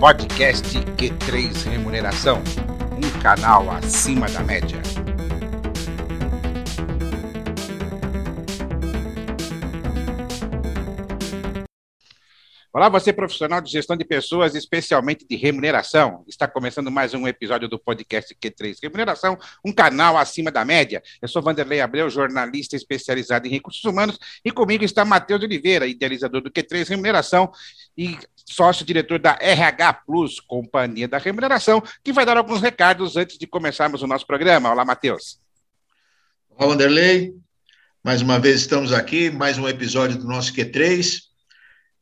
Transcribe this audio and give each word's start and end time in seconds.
Podcast 0.00 0.66
Q3 0.96 1.68
Remuneração, 1.68 2.42
um 2.96 3.20
canal 3.20 3.70
acima 3.70 4.26
da 4.30 4.40
média. 4.40 4.80
Olá, 12.72 12.88
você 12.88 13.12
profissional 13.12 13.60
de 13.60 13.70
gestão 13.70 13.96
de 13.96 14.04
pessoas, 14.04 14.54
especialmente 14.54 15.26
de 15.28 15.36
remuneração. 15.36 16.24
Está 16.26 16.48
começando 16.48 16.90
mais 16.90 17.12
um 17.12 17.26
episódio 17.28 17.68
do 17.68 17.78
podcast 17.78 18.34
Q3 18.34 18.78
Remuneração, 18.80 19.36
um 19.62 19.72
canal 19.72 20.16
acima 20.16 20.50
da 20.50 20.64
média. 20.64 21.02
Eu 21.20 21.28
sou 21.28 21.42
Vanderlei 21.42 21.80
Abreu, 21.80 22.08
jornalista 22.08 22.76
especializado 22.76 23.46
em 23.46 23.50
recursos 23.50 23.84
humanos, 23.84 24.18
e 24.44 24.52
comigo 24.52 24.82
está 24.84 25.04
Matheus 25.04 25.42
Oliveira, 25.42 25.86
idealizador 25.86 26.40
do 26.40 26.50
Q3 26.50 26.88
Remuneração 26.88 27.50
e 27.98 28.16
sócio-diretor 28.50 29.18
da 29.18 29.38
RH 29.40 29.92
Plus, 30.06 30.40
Companhia 30.40 31.06
da 31.06 31.18
Remuneração, 31.18 31.82
que 32.02 32.12
vai 32.12 32.26
dar 32.26 32.36
alguns 32.36 32.60
recados 32.60 33.16
antes 33.16 33.38
de 33.38 33.46
começarmos 33.46 34.02
o 34.02 34.06
nosso 34.06 34.26
programa. 34.26 34.70
Olá, 34.70 34.84
Matheus. 34.84 35.38
Olá, 36.50 36.66
Vanderlei. 36.66 37.32
Mais 38.02 38.22
uma 38.22 38.38
vez 38.40 38.62
estamos 38.62 38.92
aqui, 38.92 39.30
mais 39.30 39.56
um 39.56 39.68
episódio 39.68 40.18
do 40.18 40.26
nosso 40.26 40.52
Q3. 40.52 41.20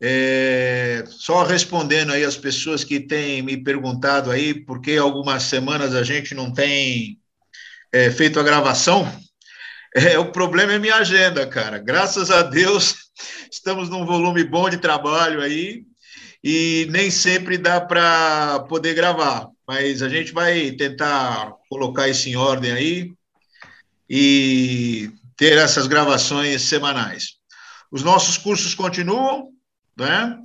É, 0.00 1.04
só 1.06 1.42
respondendo 1.42 2.12
aí 2.12 2.24
as 2.24 2.36
pessoas 2.36 2.82
que 2.82 3.00
têm 3.00 3.42
me 3.42 3.56
perguntado 3.56 4.30
aí 4.30 4.54
por 4.54 4.80
que 4.80 4.96
algumas 4.96 5.42
semanas 5.42 5.94
a 5.94 6.04
gente 6.04 6.34
não 6.34 6.52
tem 6.52 7.18
é, 7.92 8.10
feito 8.10 8.40
a 8.40 8.44
gravação. 8.44 9.06
É, 9.94 10.18
o 10.18 10.32
problema 10.32 10.72
é 10.72 10.78
minha 10.78 10.96
agenda, 10.96 11.46
cara. 11.46 11.78
Graças 11.78 12.30
a 12.30 12.42
Deus, 12.42 12.94
estamos 13.52 13.90
num 13.90 14.06
volume 14.06 14.44
bom 14.44 14.70
de 14.70 14.78
trabalho 14.78 15.42
aí 15.42 15.87
e 16.42 16.86
nem 16.90 17.10
sempre 17.10 17.58
dá 17.58 17.80
para 17.80 18.60
poder 18.68 18.94
gravar, 18.94 19.48
mas 19.66 20.02
a 20.02 20.08
gente 20.08 20.32
vai 20.32 20.70
tentar 20.72 21.52
colocar 21.68 22.08
isso 22.08 22.28
em 22.28 22.36
ordem 22.36 22.72
aí 22.72 23.12
e 24.08 25.10
ter 25.36 25.58
essas 25.58 25.86
gravações 25.86 26.62
semanais. 26.62 27.34
Os 27.90 28.02
nossos 28.02 28.38
cursos 28.38 28.74
continuam, 28.74 29.50
né? 29.96 30.40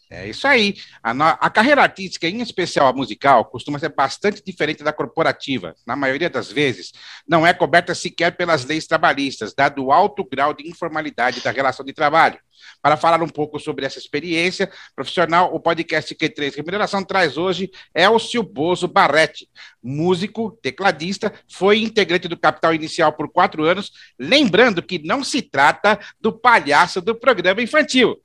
É 0.09 0.27
isso 0.27 0.47
aí. 0.47 0.75
A, 1.01 1.11
a, 1.11 1.49
carreira 1.49 1.81
artística, 1.81 2.27
em 2.27 2.41
especial 2.41 2.87
a 2.87 2.93
musical, 2.93 3.45
costuma 3.45 3.79
ser 3.79 3.89
bastante 3.89 4.43
diferente 4.43 4.83
da 4.83 4.93
corporativa. 4.93 5.75
Na 5.85 5.95
maioria 5.95 6.29
das 6.29 6.51
vezes, 6.51 6.91
não 7.27 7.45
é 7.45 7.53
coberta 7.53 7.95
sequer 7.95 8.37
pelas 8.37 8.65
leis 8.65 8.85
trabalhistas, 8.85 9.53
dado 9.53 9.83
o 9.83 9.91
alto 9.91 10.23
grau 10.23 10.53
de 10.53 10.69
informalidade 10.69 11.41
da 11.41 11.51
relação 11.51 11.83
de 11.83 11.93
trabalho. 11.93 12.39
Para 12.81 12.97
falar 12.97 13.21
um 13.21 13.27
pouco 13.27 13.59
sobre 13.59 13.85
essa 13.85 13.97
experiência 13.97 14.71
profissional, 14.95 15.53
o 15.53 15.59
podcast 15.59 16.13
Q3 16.13 16.55
Remuneração 16.55 17.03
traz 17.03 17.37
hoje 17.37 17.69
Elcio 17.93 18.43
Bozo 18.43 18.87
Barretti, 18.87 19.49
músico, 19.81 20.57
tecladista, 20.61 21.33
foi 21.51 21.79
integrante 21.79 22.27
do 22.27 22.37
Capital 22.37 22.73
Inicial 22.73 23.11
por 23.11 23.29
quatro 23.29 23.63
anos, 23.63 23.91
lembrando 24.19 24.81
que 24.81 24.99
não 24.99 25.23
se 25.23 25.41
trata 25.41 25.99
do 26.19 26.31
palhaço 26.31 27.01
do 27.01 27.15
programa 27.15 27.61
infantil. 27.61 28.19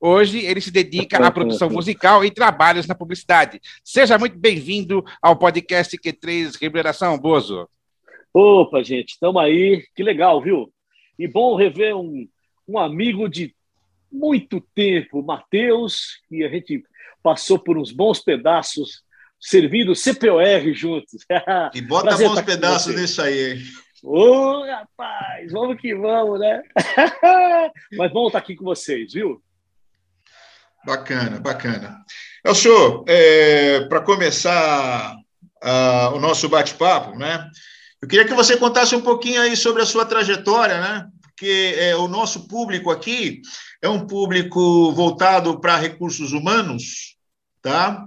Hoje 0.00 0.44
ele 0.44 0.60
se 0.60 0.70
dedica 0.70 1.18
à 1.18 1.30
produção 1.30 1.70
musical 1.70 2.24
e 2.24 2.30
trabalhos 2.30 2.86
na 2.86 2.94
publicidade. 2.94 3.60
Seja 3.82 4.18
muito 4.18 4.38
bem-vindo 4.38 5.02
ao 5.22 5.36
podcast 5.36 5.96
Q3 5.96 6.60
Remuneração, 6.60 7.18
Bozo. 7.18 7.66
Opa, 8.32 8.82
gente, 8.82 9.10
estamos 9.10 9.42
aí. 9.42 9.82
Que 9.94 10.02
legal, 10.02 10.42
viu? 10.42 10.70
E 11.18 11.26
bom 11.26 11.56
rever 11.56 11.96
um, 11.96 12.28
um 12.68 12.78
amigo 12.78 13.26
de 13.26 13.54
muito 14.12 14.60
tempo, 14.74 15.22
Matheus, 15.22 16.20
e 16.30 16.44
a 16.44 16.48
gente 16.50 16.84
passou 17.22 17.58
por 17.58 17.78
uns 17.78 17.90
bons 17.90 18.20
pedaços 18.20 19.02
servindo 19.40 19.94
CPOR 19.94 20.74
juntos. 20.74 21.24
E 21.74 21.80
bota 21.80 22.08
Prazer 22.08 22.28
bons 22.28 22.42
pedaços 22.42 22.94
nisso 22.94 23.22
aí, 23.22 23.52
hein? 23.52 23.62
Ô, 24.02 24.62
rapaz, 24.66 25.50
vamos 25.50 25.80
que 25.80 25.94
vamos, 25.94 26.38
né? 26.38 26.62
Mas 27.96 28.12
bom 28.12 28.26
estar 28.26 28.38
aqui 28.38 28.54
com 28.54 28.64
vocês, 28.64 29.14
viu? 29.14 29.42
Bacana, 30.86 31.40
bacana. 31.40 32.04
Sou, 32.54 33.04
é, 33.08 33.80
para 33.88 34.00
começar 34.02 35.16
o 36.14 36.20
nosso 36.20 36.48
bate-papo, 36.48 37.18
né? 37.18 37.50
Eu 38.00 38.06
queria 38.06 38.24
que 38.24 38.32
você 38.32 38.56
contasse 38.56 38.94
um 38.94 39.00
pouquinho 39.00 39.42
aí 39.42 39.56
sobre 39.56 39.82
a 39.82 39.86
sua 39.86 40.06
trajetória, 40.06 40.80
né? 40.80 41.08
Porque 41.22 41.74
é, 41.76 41.96
o 41.96 42.06
nosso 42.06 42.46
público 42.46 42.88
aqui 42.88 43.40
é 43.82 43.88
um 43.88 44.06
público 44.06 44.92
voltado 44.92 45.60
para 45.60 45.76
recursos 45.76 46.32
humanos, 46.32 47.16
tá? 47.60 48.06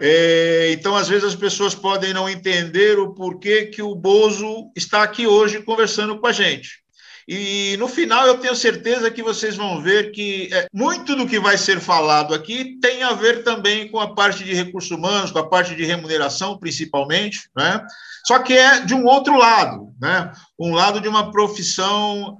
É, 0.00 0.72
então, 0.72 0.96
às 0.96 1.06
vezes, 1.06 1.28
as 1.28 1.36
pessoas 1.36 1.76
podem 1.76 2.12
não 2.12 2.28
entender 2.28 2.98
o 2.98 3.14
porquê 3.14 3.66
que 3.66 3.82
o 3.82 3.94
Bozo 3.94 4.72
está 4.74 5.04
aqui 5.04 5.28
hoje 5.28 5.62
conversando 5.62 6.18
com 6.18 6.26
a 6.26 6.32
gente. 6.32 6.84
E 7.28 7.76
no 7.78 7.88
final 7.88 8.24
eu 8.26 8.38
tenho 8.38 8.54
certeza 8.54 9.10
que 9.10 9.22
vocês 9.22 9.56
vão 9.56 9.82
ver 9.82 10.12
que 10.12 10.48
é, 10.52 10.68
muito 10.72 11.16
do 11.16 11.26
que 11.26 11.40
vai 11.40 11.58
ser 11.58 11.80
falado 11.80 12.32
aqui 12.32 12.78
tem 12.80 13.02
a 13.02 13.14
ver 13.14 13.42
também 13.42 13.88
com 13.88 13.98
a 13.98 14.14
parte 14.14 14.44
de 14.44 14.54
recursos 14.54 14.92
humanos, 14.92 15.32
com 15.32 15.40
a 15.40 15.48
parte 15.48 15.74
de 15.74 15.84
remuneração, 15.84 16.56
principalmente, 16.56 17.48
né? 17.56 17.84
Só 18.24 18.38
que 18.38 18.52
é 18.52 18.80
de 18.80 18.94
um 18.94 19.04
outro 19.06 19.36
lado, 19.36 19.92
né? 20.00 20.30
Um 20.58 20.72
lado 20.72 21.00
de 21.00 21.08
uma 21.08 21.32
profissão 21.32 22.36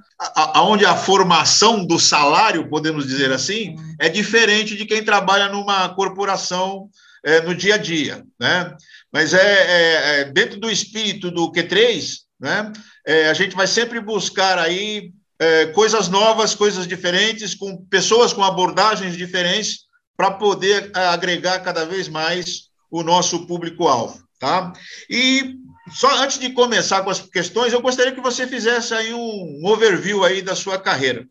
onde 0.57 0.87
a 0.87 0.97
formação 0.97 1.85
do 1.85 1.99
salário, 1.99 2.69
podemos 2.69 3.07
dizer 3.07 3.33
assim, 3.33 3.75
é 4.01 4.09
diferente 4.09 4.77
de 4.77 4.87
quem 4.87 5.05
trabalha 5.05 5.49
numa 5.49 5.89
corporação 5.91 6.89
é, 7.25 7.41
no 7.41 7.55
dia 7.55 7.75
a 7.75 7.79
dia, 7.79 8.25
né? 8.39 8.75
Mas 9.13 9.35
é, 9.35 9.41
é, 9.41 10.21
é 10.21 10.25
dentro 10.27 10.61
do 10.61 10.71
espírito 10.71 11.31
do 11.31 11.51
Q3, 11.51 12.26
né? 12.39 12.73
É, 13.07 13.29
a 13.29 13.35
gente 13.35 13.57
vai 13.57 13.67
sempre 13.67 14.01
buscar 14.01 14.59
aí 14.59 15.13
é, 15.39 15.67
coisas 15.67 16.09
novas, 16.09 16.55
coisas 16.55 16.87
diferentes, 16.87 17.55
com 17.55 17.77
pessoas 17.87 18.33
com 18.33 18.43
abordagens 18.43 19.17
diferentes, 19.17 19.87
para 20.17 20.31
poder 20.31 20.91
é, 20.95 21.07
agregar 21.09 21.61
cada 21.61 21.85
vez 21.85 22.09
mais 22.09 22.71
o 22.91 23.03
nosso 23.03 23.47
público-alvo. 23.47 24.25
Tá? 24.39 24.73
E 25.09 25.57
só 25.91 26.23
antes 26.23 26.39
de 26.39 26.51
começar 26.51 27.03
com 27.03 27.11
as 27.11 27.21
questões, 27.21 27.73
eu 27.73 27.81
gostaria 27.81 28.13
que 28.13 28.21
você 28.21 28.47
fizesse 28.47 28.93
aí 28.95 29.15
um 29.15 29.63
overview 29.65 30.25
aí 30.25 30.43
da 30.43 30.55
sua 30.55 30.79
carreira. 30.79 31.27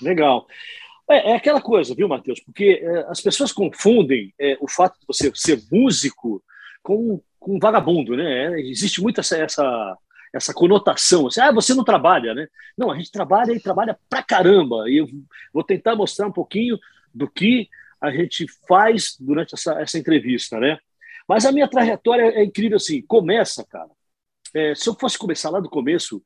Legal. 0.00 0.46
É, 1.08 1.32
é 1.32 1.36
aquela 1.36 1.60
coisa, 1.60 1.94
viu, 1.94 2.08
Matheus? 2.08 2.40
Porque 2.40 2.80
é, 2.82 3.06
as 3.08 3.20
pessoas 3.20 3.52
confundem 3.52 4.32
é, 4.38 4.56
o 4.60 4.68
fato 4.68 4.98
de 5.00 5.06
você 5.06 5.30
ser 5.34 5.60
músico 5.70 6.42
com, 6.82 7.20
com 7.38 7.58
vagabundo, 7.58 8.16
né? 8.16 8.60
Existe 8.60 9.02
muito 9.02 9.20
essa, 9.20 9.36
essa 9.36 9.96
essa 10.32 10.54
conotação, 10.54 11.26
assim, 11.26 11.40
ah, 11.40 11.52
você 11.52 11.74
não 11.74 11.84
trabalha, 11.84 12.34
né? 12.34 12.46
Não, 12.76 12.90
a 12.90 12.96
gente 12.96 13.10
trabalha 13.10 13.52
e 13.52 13.60
trabalha 13.60 13.98
pra 14.08 14.22
caramba. 14.22 14.88
E 14.88 14.98
eu 14.98 15.08
vou 15.52 15.64
tentar 15.64 15.96
mostrar 15.96 16.26
um 16.26 16.32
pouquinho 16.32 16.78
do 17.12 17.28
que 17.28 17.68
a 18.00 18.10
gente 18.10 18.46
faz 18.66 19.16
durante 19.18 19.54
essa, 19.54 19.74
essa 19.80 19.98
entrevista, 19.98 20.58
né? 20.58 20.78
Mas 21.28 21.44
a 21.44 21.52
minha 21.52 21.68
trajetória 21.68 22.22
é 22.22 22.44
incrível 22.44 22.76
assim. 22.76 23.02
Começa, 23.02 23.64
cara. 23.64 23.90
É, 24.54 24.74
se 24.74 24.88
eu 24.88 24.94
fosse 24.94 25.18
começar 25.18 25.50
lá 25.50 25.60
do 25.60 25.68
começo, 25.68 26.22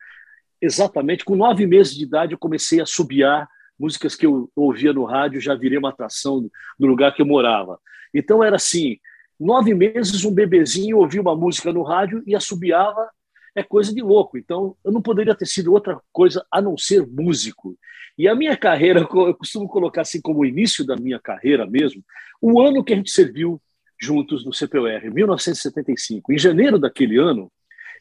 exatamente 0.60 1.24
com 1.24 1.34
nove 1.34 1.66
meses 1.66 1.94
de 1.94 2.04
idade, 2.04 2.32
eu 2.32 2.38
comecei 2.38 2.80
a 2.80 2.86
subiar 2.86 3.48
músicas 3.78 4.14
que 4.14 4.24
eu 4.24 4.50
ouvia 4.54 4.92
no 4.92 5.04
rádio, 5.04 5.40
já 5.40 5.54
virei 5.54 5.78
uma 5.78 5.90
atração 5.90 6.48
no 6.78 6.86
lugar 6.86 7.14
que 7.14 7.20
eu 7.20 7.26
morava. 7.26 7.78
Então 8.14 8.42
era 8.42 8.56
assim, 8.56 8.98
nove 9.38 9.74
meses, 9.74 10.24
um 10.24 10.32
bebezinho 10.32 10.98
ouvia 10.98 11.20
uma 11.20 11.34
música 11.34 11.72
no 11.72 11.82
rádio 11.82 12.22
e 12.26 12.34
assobiava 12.34 13.10
é 13.54 13.62
coisa 13.62 13.94
de 13.94 14.02
louco. 14.02 14.36
Então, 14.36 14.76
eu 14.84 14.92
não 14.92 15.00
poderia 15.00 15.34
ter 15.34 15.46
sido 15.46 15.72
outra 15.72 16.00
coisa 16.12 16.44
a 16.50 16.60
não 16.60 16.76
ser 16.76 17.06
músico. 17.06 17.76
E 18.16 18.28
a 18.28 18.34
minha 18.34 18.56
carreira, 18.56 19.00
eu 19.12 19.34
costumo 19.34 19.68
colocar 19.68 20.02
assim 20.02 20.20
como 20.20 20.40
o 20.40 20.46
início 20.46 20.84
da 20.84 20.96
minha 20.96 21.18
carreira 21.18 21.66
mesmo, 21.66 22.02
o 22.40 22.60
ano 22.60 22.84
que 22.84 22.92
a 22.92 22.96
gente 22.96 23.10
serviu 23.10 23.60
juntos 24.00 24.44
no 24.44 24.52
CPUR, 24.52 25.12
1975. 25.12 26.32
Em 26.32 26.38
janeiro 26.38 26.78
daquele 26.78 27.18
ano, 27.18 27.50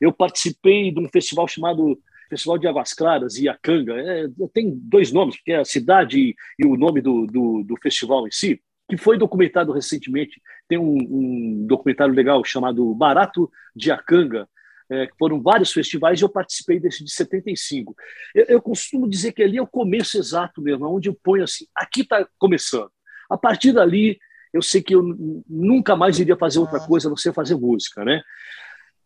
eu 0.02 0.12
participei 0.12 0.92
de 0.92 1.00
um 1.00 1.08
festival 1.08 1.48
chamado 1.48 1.98
Festival 2.30 2.58
de 2.58 2.68
Águas 2.68 2.94
Claras, 2.94 3.38
Iacanga. 3.38 3.94
É, 3.94 4.28
tem 4.54 4.74
dois 4.76 5.12
nomes, 5.12 5.38
porque 5.38 5.52
é 5.52 5.60
a 5.60 5.66
cidade 5.66 6.36
e 6.58 6.66
o 6.66 6.76
nome 6.76 7.00
do, 7.00 7.28
do, 7.28 7.64
do 7.64 7.78
festival 7.82 8.28
em 8.28 8.32
si, 8.32 8.60
que 8.90 8.98
foi 8.98 9.18
documentado 9.18 9.72
recentemente. 9.72 10.42
tem 10.68 10.78
um, 10.78 10.98
um 10.98 11.66
documentário 11.68 12.14
legal 12.14 12.44
chamado 12.44 12.94
Barato 12.96 13.50
de 13.76 13.92
Acanga, 13.92 14.48
é, 14.94 15.10
foram 15.18 15.42
vários 15.42 15.72
festivais 15.72 16.20
e 16.20 16.24
eu 16.24 16.30
participei 16.30 16.80
desse 16.80 17.04
de 17.04 17.12
75. 17.12 17.96
Eu, 18.36 18.46
eu 18.46 18.62
costumo 18.62 19.10
dizer 19.10 19.32
que 19.32 19.42
ali 19.42 19.58
é 19.58 19.62
o 19.62 19.68
começo 19.68 20.18
exato 20.18 20.62
mesmo, 20.62 20.88
onde 20.88 21.10
eu 21.10 21.18
ponho 21.24 21.44
assim, 21.44 21.66
aqui 21.76 22.02
está 22.02 22.28
começando. 22.38 22.92
A 23.30 23.38
partir 23.38 23.72
dali, 23.72 24.20
eu 24.54 24.62
sei 24.62 24.82
que 24.82 24.94
eu 24.94 25.02
nunca 25.50 25.96
mais 25.96 26.20
iria 26.20 26.38
fazer 26.38 26.60
outra 26.60 26.80
coisa 26.80 27.08
a 27.08 27.10
não 27.10 27.18
ser 27.18 27.34
fazer 27.34 27.56
música, 27.56 28.06
né? 28.06 28.22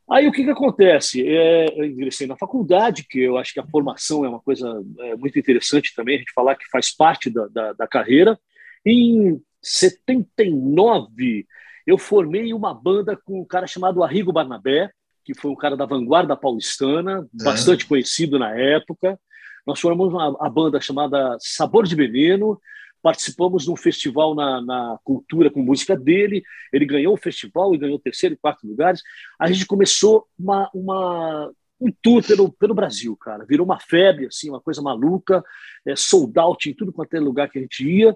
Aí 0.10 0.28
o 0.28 0.31
que, 0.31 0.44
que 0.44 0.50
acontece? 0.50 1.25
É, 1.28 1.80
eu 1.80 1.86
ingressei 1.86 2.28
na 2.28 2.38
faculdade, 2.38 3.06
que 3.10 3.19
eu 3.19 3.38
acho 3.38 3.54
que 3.54 3.60
a 3.60 3.68
formação 3.68 4.24
é 4.24 4.30
uma 4.30 4.40
coisa 4.40 4.81
é, 5.00 5.16
muito 5.16 5.38
interessante 5.38 5.94
também, 5.95 6.16
a 6.16 6.19
gente 6.19 6.31
falar 6.33 6.56
que 6.56 6.69
faz 6.69 6.95
parte 6.95 7.30
da, 7.30 7.48
da, 7.48 7.74
da 7.74 7.88
carreira. 7.88 8.40
Em 8.86 9.42
79, 9.62 11.45
eu 11.86 11.98
formei 11.98 12.54
uma 12.54 12.74
banda 12.74 13.18
com 13.18 13.42
um 13.42 13.45
cara 13.45 13.68
chamado 13.68 14.04
Arrigo 14.04 14.31
Barnabé, 14.31 14.92
que 15.27 15.33
foi 15.33 15.51
um 15.51 15.56
cara 15.56 15.75
da 15.75 15.85
vanguarda 15.85 16.38
paulistana, 16.38 17.27
é. 17.38 17.44
bastante 17.44 17.85
conhecido 17.85 18.39
na 18.39 18.57
época. 18.57 19.19
Nós 19.65 19.77
formamos 19.77 20.13
uma, 20.13 20.38
a 20.39 20.50
banda 20.50 20.79
chamada 20.79 21.35
Sabor 21.41 21.85
de 21.85 21.95
Veneno, 21.95 22.57
participamos 23.03 23.65
de 23.65 23.71
um 23.71 23.75
festival 23.75 24.33
na, 24.33 24.62
na, 24.62 24.97
cultura 25.03 25.51
com 25.51 25.62
música 25.62 25.97
dele. 25.97 26.41
Ele 26.71 26.85
ganhou 26.85 27.13
o 27.13 27.18
festival 27.18 27.75
e 27.75 27.77
ganhou 27.77 28.00
terceiro 28.00 28.35
e 28.35 28.38
quarto 28.38 28.65
lugares. 28.65 29.01
A 29.38 29.51
gente 29.51 29.65
começou 29.65 30.25
uma, 30.39 30.69
uma 30.74 31.51
um 31.80 31.91
tour 32.01 32.25
pelo, 32.25 32.50
pelo 32.53 32.73
Brasil, 32.73 33.15
cara. 33.18 33.45
Virou 33.45 33.65
uma 33.65 33.77
febre, 33.77 34.27
assim, 34.27 34.50
uma 34.50 34.62
coisa 34.62 34.81
maluca, 34.81 35.44
é, 35.85 35.94
sold 35.94 36.39
out 36.39 36.69
em 36.69 36.73
tudo 36.73 36.94
quanto 36.94 37.13
é 37.15 37.19
lugar 37.19 37.50
que 37.50 37.59
a 37.59 37.62
gente 37.62 37.85
ia. 37.85 38.15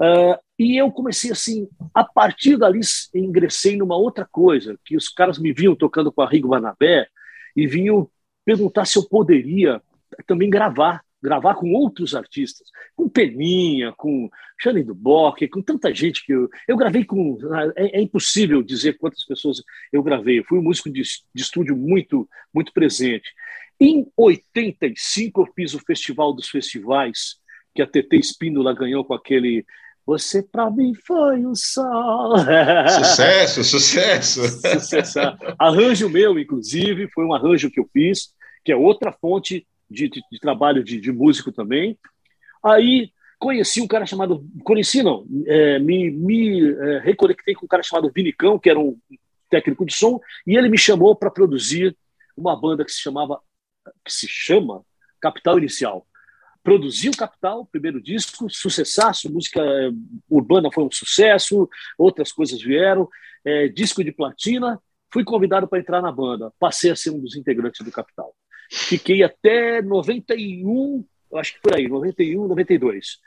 Uh, 0.00 0.38
e 0.58 0.80
eu 0.80 0.90
comecei 0.90 1.30
assim, 1.30 1.68
a 1.92 2.04
partir 2.04 2.56
dali 2.56 2.80
ingressei 3.14 3.76
numa 3.76 3.96
outra 3.96 4.24
coisa, 4.24 4.78
que 4.84 4.96
os 4.96 5.08
caras 5.08 5.38
me 5.38 5.52
vinham 5.52 5.74
tocando 5.74 6.12
com 6.12 6.22
a 6.22 6.28
Rigo 6.28 6.48
Manabé 6.48 7.08
e 7.56 7.66
vinham 7.66 8.08
perguntar 8.44 8.84
se 8.84 8.98
eu 8.98 9.08
poderia 9.08 9.80
também 10.26 10.50
gravar, 10.50 11.02
gravar 11.22 11.54
com 11.54 11.72
outros 11.72 12.14
artistas, 12.14 12.68
com 12.94 13.08
Peninha, 13.08 13.92
com 13.96 14.28
Xane 14.60 14.82
do 14.82 14.94
com 15.50 15.62
tanta 15.62 15.92
gente 15.94 16.24
que 16.24 16.32
eu, 16.32 16.48
eu 16.68 16.76
gravei 16.76 17.04
com. 17.04 17.38
É, 17.76 17.98
é, 17.98 18.00
impossível 18.00 18.62
dizer 18.62 18.98
quantas 18.98 19.24
pessoas 19.24 19.62
eu 19.92 20.02
gravei. 20.02 20.38
Eu 20.38 20.44
fui 20.44 20.58
um 20.58 20.62
músico 20.62 20.90
de, 20.90 21.02
de 21.02 21.42
estúdio 21.42 21.76
muito, 21.76 22.28
muito 22.52 22.72
presente. 22.72 23.28
Em 23.80 24.06
85, 24.16 25.40
eu 25.40 25.52
fiz 25.54 25.74
o 25.74 25.80
Festival 25.80 26.32
dos 26.32 26.48
Festivais, 26.48 27.36
que 27.74 27.82
a 27.82 27.86
TT 27.86 28.16
Espíndola 28.16 28.72
ganhou 28.72 29.04
com 29.04 29.14
aquele 29.14 29.64
você 30.06 30.42
para 30.42 30.70
mim 30.70 30.94
foi 30.94 31.44
um 31.46 31.54
sol. 31.54 32.36
Sucesso, 32.88 33.64
sucesso. 33.64 34.42
sucesso. 34.80 35.18
Arranjo 35.58 36.08
meu, 36.08 36.38
inclusive, 36.38 37.08
foi 37.08 37.24
um 37.24 37.32
arranjo 37.32 37.70
que 37.70 37.80
eu 37.80 37.88
fiz, 37.92 38.34
que 38.64 38.70
é 38.70 38.76
outra 38.76 39.12
fonte 39.12 39.66
de, 39.90 40.08
de, 40.08 40.22
de 40.30 40.38
trabalho 40.38 40.84
de, 40.84 41.00
de, 41.00 41.10
músico 41.10 41.50
também. 41.50 41.98
Aí 42.62 43.10
conheci 43.38 43.80
um 43.80 43.86
cara 43.86 44.04
chamado. 44.04 44.46
Conheci, 44.62 45.02
não, 45.02 45.26
é, 45.46 45.78
me, 45.78 46.10
me 46.10 46.70
é, 46.70 46.98
reconectei 46.98 47.54
com 47.54 47.64
um 47.64 47.68
cara 47.68 47.82
chamado 47.82 48.12
Vinicão, 48.14 48.58
que 48.58 48.68
era 48.68 48.78
um 48.78 48.98
técnico 49.48 49.86
de 49.86 49.94
som, 49.94 50.20
e 50.46 50.56
ele 50.56 50.68
me 50.68 50.78
chamou 50.78 51.16
para 51.16 51.30
produzir 51.30 51.96
uma 52.36 52.58
banda 52.60 52.84
que 52.84 52.92
se 52.92 53.00
chamava. 53.00 53.40
que 54.04 54.12
se 54.12 54.26
chama 54.28 54.82
Capital 55.20 55.58
Inicial 55.58 56.06
produziu 56.64 57.12
Capital, 57.16 57.66
primeiro 57.66 58.00
disco, 58.00 58.48
sucessaço, 58.48 59.30
música 59.30 59.60
eh, 59.60 59.90
urbana 60.30 60.70
foi 60.72 60.82
um 60.82 60.90
sucesso, 60.90 61.68
outras 61.98 62.32
coisas 62.32 62.60
vieram, 62.60 63.06
é, 63.44 63.68
disco 63.68 64.02
de 64.02 64.10
platina, 64.10 64.80
fui 65.12 65.22
convidado 65.22 65.68
para 65.68 65.78
entrar 65.78 66.00
na 66.00 66.10
banda, 66.10 66.50
passei 66.58 66.90
a 66.90 66.96
ser 66.96 67.10
um 67.10 67.20
dos 67.20 67.36
integrantes 67.36 67.84
do 67.84 67.92
Capital. 67.92 68.34
Fiquei 68.72 69.22
até 69.22 69.82
91, 69.82 71.04
acho 71.34 71.54
que 71.54 71.60
por 71.60 71.76
aí, 71.76 71.86
91, 71.86 72.48
92. 72.48 73.18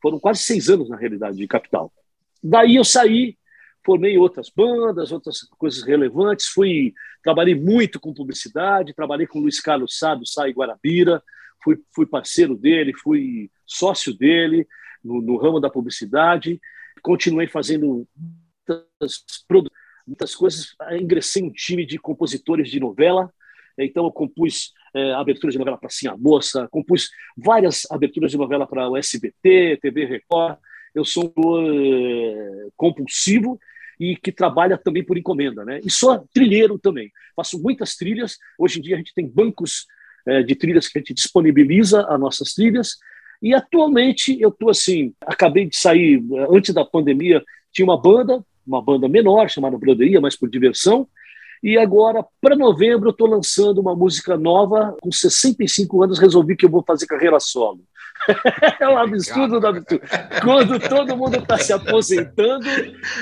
Foram 0.00 0.20
quase 0.20 0.42
seis 0.42 0.70
anos, 0.70 0.88
na 0.88 0.96
realidade, 0.96 1.36
de 1.36 1.48
Capital. 1.48 1.92
Daí 2.40 2.76
eu 2.76 2.84
saí, 2.84 3.36
formei 3.84 4.16
outras 4.16 4.50
bandas, 4.54 5.10
outras 5.10 5.40
coisas 5.58 5.82
relevantes, 5.82 6.46
fui 6.46 6.94
trabalhei 7.24 7.54
muito 7.54 7.98
com 7.98 8.14
publicidade, 8.14 8.94
trabalhei 8.94 9.26
com 9.26 9.40
Luiz 9.40 9.58
Carlos 9.58 9.98
Sá, 9.98 10.14
do 10.14 10.26
Sá 10.26 10.48
e 10.48 10.52
Guarabira, 10.52 11.20
fui, 11.64 11.78
fui 11.92 12.06
parceiro 12.06 12.54
dele, 12.54 12.92
fui 12.92 13.50
sócio 13.66 14.16
dele 14.16 14.68
no, 15.02 15.20
no 15.22 15.36
ramo 15.36 15.58
da 15.58 15.70
publicidade, 15.70 16.60
continuei 17.02 17.48
fazendo 17.48 18.06
muitas, 18.16 19.24
muitas 20.06 20.34
coisas, 20.34 20.74
ingressei 21.00 21.42
em 21.42 21.46
um 21.46 21.52
time 21.52 21.84
de 21.84 21.98
compositores 21.98 22.70
de 22.70 22.78
novela, 22.78 23.32
então 23.78 24.04
eu 24.04 24.12
compus 24.12 24.72
é, 24.94 25.12
aberturas 25.14 25.54
de 25.54 25.58
novela 25.58 25.76
para 25.76 25.90
Sim 25.90 26.08
a 26.08 26.16
Moça, 26.16 26.68
compus 26.70 27.10
várias 27.36 27.90
aberturas 27.90 28.30
de 28.30 28.36
novela 28.36 28.66
para 28.66 28.88
o 28.88 28.96
SBT, 28.96 29.78
TV 29.82 30.04
Record. 30.04 30.58
Eu 30.94 31.04
sou 31.04 31.32
é, 31.36 32.68
compulsivo 32.76 33.58
e 33.98 34.16
que 34.16 34.30
trabalha 34.30 34.78
também 34.78 35.04
por 35.04 35.18
encomenda, 35.18 35.64
né? 35.64 35.80
E 35.84 35.90
sou 35.90 36.24
trilheiro 36.32 36.78
também. 36.78 37.10
Faço 37.34 37.60
muitas 37.60 37.96
trilhas. 37.96 38.38
Hoje 38.56 38.78
em 38.78 38.82
dia 38.82 38.94
a 38.94 38.98
gente 38.98 39.12
tem 39.12 39.26
bancos 39.26 39.86
é, 40.26 40.42
de 40.42 40.54
trilhas 40.54 40.88
que 40.88 40.98
a 40.98 41.00
gente 41.00 41.14
disponibiliza 41.14 42.06
as 42.08 42.20
nossas 42.20 42.52
trilhas. 42.52 42.96
E 43.42 43.54
atualmente 43.54 44.40
eu 44.40 44.48
estou 44.48 44.70
assim, 44.70 45.12
acabei 45.20 45.66
de 45.66 45.76
sair, 45.76 46.22
antes 46.50 46.72
da 46.72 46.84
pandemia, 46.84 47.42
tinha 47.72 47.84
uma 47.84 48.00
banda, 48.00 48.42
uma 48.66 48.82
banda 48.82 49.08
menor, 49.08 49.50
chamada 49.50 49.76
Broderia, 49.76 50.20
mas 50.20 50.36
por 50.36 50.48
diversão. 50.48 51.06
E 51.62 51.78
agora, 51.78 52.22
para 52.42 52.54
novembro, 52.54 53.08
eu 53.08 53.12
estou 53.12 53.26
lançando 53.26 53.80
uma 53.80 53.96
música 53.96 54.36
nova. 54.36 54.94
Com 55.00 55.10
65 55.10 56.02
anos, 56.02 56.18
resolvi 56.18 56.54
que 56.56 56.66
eu 56.66 56.70
vou 56.70 56.84
fazer 56.86 57.06
carreira 57.06 57.40
solo. 57.40 57.80
é 58.80 58.86
um 58.86 58.98
absurdo 58.98 59.58
do 59.58 59.66
absurdo. 59.66 60.02
Quando 60.42 60.78
todo 60.78 61.16
mundo 61.16 61.38
está 61.38 61.56
se 61.56 61.72
aposentando, 61.72 62.66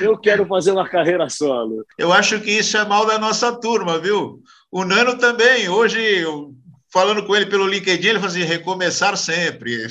eu 0.00 0.18
quero 0.18 0.44
fazer 0.46 0.72
uma 0.72 0.88
carreira 0.88 1.28
solo. 1.28 1.84
Eu 1.96 2.12
acho 2.12 2.40
que 2.40 2.50
isso 2.50 2.76
é 2.76 2.84
mal 2.84 3.06
da 3.06 3.16
nossa 3.16 3.52
turma, 3.52 4.00
viu? 4.00 4.40
O 4.72 4.84
Nano 4.84 5.16
também. 5.18 5.68
Hoje, 5.68 6.00
falando 6.92 7.24
com 7.26 7.34
ele 7.34 7.46
pelo 7.46 7.66
LinkedIn, 7.66 8.08
ele 8.08 8.20
fazia 8.20 8.44
assim, 8.44 8.52
recomeçar 8.52 9.16
sempre. 9.16 9.88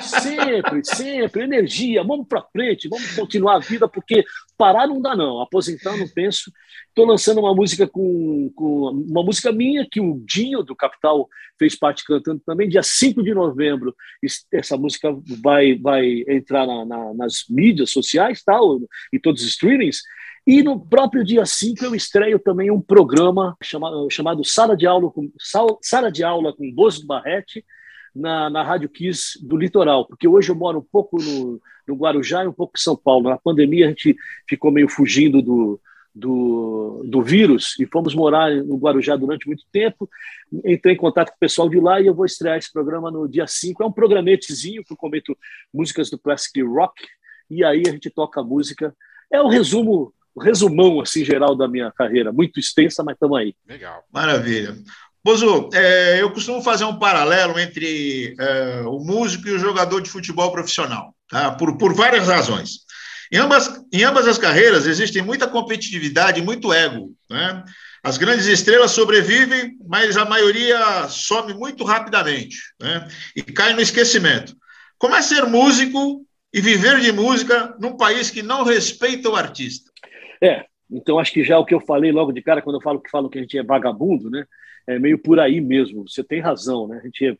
Sempre, 0.00 0.84
sempre. 0.84 1.42
Energia, 1.42 2.04
vamos 2.04 2.28
para 2.28 2.46
frente, 2.52 2.88
vamos 2.88 3.16
continuar 3.16 3.56
a 3.56 3.58
vida, 3.58 3.88
porque 3.88 4.24
parar 4.56 4.86
não 4.86 5.02
dá, 5.02 5.16
não. 5.16 5.40
Aposentar, 5.40 5.96
não 5.96 6.08
penso. 6.08 6.52
Estou 6.88 7.04
lançando 7.04 7.40
uma 7.40 7.54
música 7.54 7.86
com, 7.86 8.50
com 8.54 8.90
uma 9.08 9.24
música 9.24 9.50
minha, 9.50 9.86
que 9.90 10.00
o 10.00 10.22
Dinho, 10.24 10.62
do 10.62 10.76
Capital, 10.76 11.28
fez 11.58 11.74
parte 11.74 12.04
cantando 12.04 12.40
também, 12.46 12.68
dia 12.68 12.82
5 12.82 13.22
de 13.24 13.34
novembro. 13.34 13.94
Essa 14.52 14.76
música 14.76 15.14
vai, 15.42 15.74
vai 15.74 16.24
entrar 16.28 16.64
na, 16.66 16.84
na, 16.84 17.14
nas 17.14 17.44
mídias 17.50 17.90
sociais 17.90 18.42
tal, 18.44 18.78
e 19.12 19.18
todos 19.18 19.42
os 19.42 19.48
streamings. 19.48 20.02
E 20.46 20.62
no 20.62 20.78
próprio 20.78 21.24
dia 21.24 21.44
5 21.44 21.84
eu 21.84 21.94
estreio 21.94 22.38
também 22.38 22.70
um 22.70 22.80
programa 22.80 23.56
chamado, 23.60 24.08
chamado 24.08 24.44
Sala 24.44 24.76
de 24.76 24.86
Aula 24.86 25.10
com 25.10 25.28
Sala 25.82 26.12
de 26.12 26.22
Aula 26.22 26.52
com 26.52 26.72
Bozo 26.72 27.04
Barrete 27.04 27.64
na, 28.14 28.48
na 28.48 28.62
Rádio 28.62 28.88
Kiss 28.88 29.44
do 29.44 29.56
Litoral, 29.56 30.06
porque 30.06 30.28
hoje 30.28 30.50
eu 30.50 30.54
moro 30.54 30.78
um 30.78 30.86
pouco 30.90 31.20
no, 31.20 31.60
no 31.86 31.96
Guarujá 31.96 32.44
e 32.44 32.46
um 32.46 32.52
pouco 32.52 32.74
em 32.76 32.80
São 32.80 32.96
Paulo. 32.96 33.28
Na 33.28 33.36
pandemia 33.36 33.86
a 33.86 33.88
gente 33.88 34.16
ficou 34.48 34.70
meio 34.70 34.88
fugindo 34.88 35.42
do, 35.42 35.80
do, 36.14 37.02
do 37.04 37.22
vírus 37.22 37.74
e 37.80 37.84
fomos 37.84 38.14
morar 38.14 38.50
no 38.50 38.76
Guarujá 38.76 39.16
durante 39.16 39.48
muito 39.48 39.64
tempo. 39.72 40.08
Entrei 40.64 40.94
em 40.94 40.96
contato 40.96 41.30
com 41.30 41.36
o 41.36 41.40
pessoal 41.40 41.68
de 41.68 41.80
lá 41.80 42.00
e 42.00 42.06
eu 42.06 42.14
vou 42.14 42.24
estrear 42.24 42.56
esse 42.56 42.72
programa 42.72 43.10
no 43.10 43.28
dia 43.28 43.48
5. 43.48 43.82
É 43.82 43.86
um 43.86 43.92
programetezinho 43.92 44.84
que 44.84 44.92
eu 44.92 44.96
comento 44.96 45.36
músicas 45.74 46.08
do 46.08 46.18
classic 46.18 46.62
rock 46.62 47.02
e 47.50 47.64
aí 47.64 47.82
a 47.86 47.90
gente 47.90 48.10
toca 48.10 48.44
música. 48.44 48.94
É 49.30 49.40
o 49.40 49.46
um 49.46 49.48
resumo 49.48 50.14
resumão 50.40 51.00
assim 51.00 51.24
geral 51.24 51.56
da 51.56 51.68
minha 51.68 51.90
carreira, 51.92 52.32
muito 52.32 52.60
extensa, 52.60 53.02
mas 53.02 53.14
estamos 53.14 53.38
aí. 53.38 53.54
Legal. 53.68 54.04
Maravilha. 54.12 54.76
Bozu, 55.24 55.70
é, 55.72 56.22
eu 56.22 56.30
costumo 56.30 56.62
fazer 56.62 56.84
um 56.84 57.00
paralelo 57.00 57.58
entre 57.58 58.36
é, 58.38 58.82
o 58.86 59.00
músico 59.00 59.48
e 59.48 59.52
o 59.52 59.58
jogador 59.58 60.00
de 60.00 60.08
futebol 60.08 60.52
profissional, 60.52 61.12
tá? 61.28 61.50
por, 61.50 61.76
por 61.76 61.92
várias 61.92 62.28
razões. 62.28 62.86
Em 63.32 63.38
ambas, 63.38 63.82
em 63.92 64.04
ambas 64.04 64.28
as 64.28 64.38
carreiras 64.38 64.86
existem 64.86 65.22
muita 65.22 65.48
competitividade 65.48 66.40
e 66.40 66.44
muito 66.44 66.72
ego. 66.72 67.12
Né? 67.28 67.64
As 68.04 68.18
grandes 68.18 68.46
estrelas 68.46 68.92
sobrevivem, 68.92 69.76
mas 69.88 70.16
a 70.16 70.24
maioria 70.24 71.08
some 71.08 71.52
muito 71.54 71.82
rapidamente 71.82 72.56
né? 72.80 73.08
e 73.34 73.42
cai 73.42 73.72
no 73.72 73.80
esquecimento. 73.80 74.56
Como 74.96 75.16
é 75.16 75.22
ser 75.22 75.44
músico 75.46 76.24
e 76.54 76.60
viver 76.60 77.00
de 77.00 77.10
música 77.10 77.74
num 77.80 77.96
país 77.96 78.30
que 78.30 78.42
não 78.42 78.62
respeita 78.62 79.28
o 79.28 79.34
artista? 79.34 79.85
É, 80.42 80.66
então 80.90 81.18
acho 81.18 81.32
que 81.32 81.44
já 81.44 81.58
o 81.58 81.64
que 81.64 81.74
eu 81.74 81.80
falei 81.80 82.12
logo 82.12 82.32
de 82.32 82.42
cara, 82.42 82.62
quando 82.62 82.76
eu 82.76 82.82
falo 82.82 83.00
que 83.00 83.10
falam 83.10 83.28
que 83.28 83.38
a 83.38 83.40
gente 83.40 83.58
é 83.58 83.62
vagabundo, 83.62 84.30
né? 84.30 84.44
É 84.86 84.98
meio 84.98 85.18
por 85.18 85.40
aí 85.40 85.60
mesmo. 85.60 86.08
Você 86.08 86.22
tem 86.22 86.40
razão, 86.40 86.86
né? 86.86 86.98
A 87.02 87.06
gente 87.06 87.26
é 87.26 87.36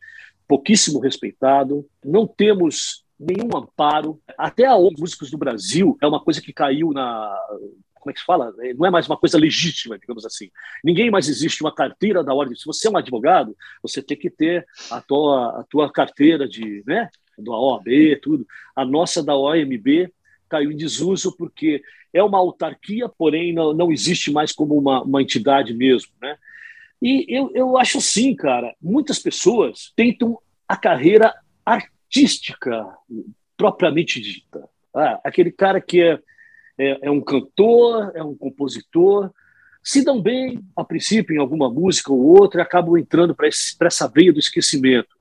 pouquíssimo 0.47 0.99
respeitado, 0.99 1.85
não 2.03 2.27
temos 2.27 3.03
nenhum 3.19 3.55
amparo. 3.55 4.19
Até 4.37 4.65
a 4.65 4.77
músicos 4.77 5.31
do 5.31 5.37
Brasil 5.37 5.97
é 6.01 6.07
uma 6.07 6.23
coisa 6.23 6.41
que 6.41 6.53
caiu 6.53 6.91
na 6.91 7.35
como 8.07 8.11
é 8.11 8.13
que 8.13 8.19
se 8.21 8.25
fala? 8.25 8.53
É, 8.59 8.73
não 8.73 8.85
é 8.85 8.89
mais 8.89 9.05
uma 9.05 9.17
coisa 9.17 9.37
legítima, 9.37 9.99
digamos 9.99 10.25
assim. 10.25 10.49
Ninguém 10.81 11.11
mais 11.11 11.27
existe 11.27 11.61
uma 11.61 11.75
carteira 11.75 12.23
da 12.23 12.33
ordem. 12.33 12.55
Se 12.55 12.65
você 12.65 12.87
é 12.87 12.91
um 12.91 12.95
advogado, 12.95 13.55
você 13.81 14.01
tem 14.01 14.17
que 14.17 14.29
ter 14.29 14.65
a 14.89 15.01
tua, 15.01 15.59
a 15.59 15.63
tua 15.69 15.91
carteira 15.91 16.47
de, 16.47 16.83
né, 16.87 17.09
da 17.37 17.51
OAB, 17.51 18.15
tudo. 18.21 18.47
A 18.73 18.85
nossa 18.85 19.21
da 19.21 19.35
OMB 19.35 20.09
caiu 20.47 20.71
em 20.71 20.77
desuso 20.77 21.35
porque 21.37 21.81
é 22.13 22.23
uma 22.23 22.37
autarquia, 22.37 23.09
porém 23.09 23.53
não, 23.53 23.73
não 23.73 23.91
existe 23.91 24.31
mais 24.31 24.51
como 24.51 24.77
uma, 24.77 25.03
uma 25.03 25.21
entidade 25.21 25.73
mesmo, 25.73 26.11
né? 26.21 26.37
E 27.01 27.25
eu, 27.29 27.51
eu 27.53 27.77
acho 27.77 27.99
assim, 27.99 28.35
cara, 28.35 28.75
muitas 28.81 29.19
pessoas 29.19 29.93
tentam 29.95 30.39
a 30.67 30.75
carreira 30.75 31.33
artística 31.63 32.87
propriamente 33.55 34.19
dita. 34.19 34.67
Ah, 34.95 35.19
aquele 35.23 35.51
cara 35.51 35.79
que 35.79 36.01
é, 36.01 36.19
é, 36.77 37.07
é, 37.07 37.11
um 37.11 37.21
cantor, 37.21 38.11
é 38.15 38.23
um 38.23 38.35
compositor, 38.35 39.31
se 39.83 40.03
dão 40.03 40.21
bem, 40.21 40.59
a 40.75 40.83
princípio, 40.83 41.35
em 41.35 41.39
alguma 41.39 41.69
música 41.69 42.11
ou 42.11 42.19
outra, 42.19 42.61
e 42.61 42.63
acabam 42.63 42.97
entrando 42.97 43.35
para 43.35 43.47
essa 43.47 44.07
veia 44.07 44.33
do 44.33 44.39
esquecimento. 44.39 45.15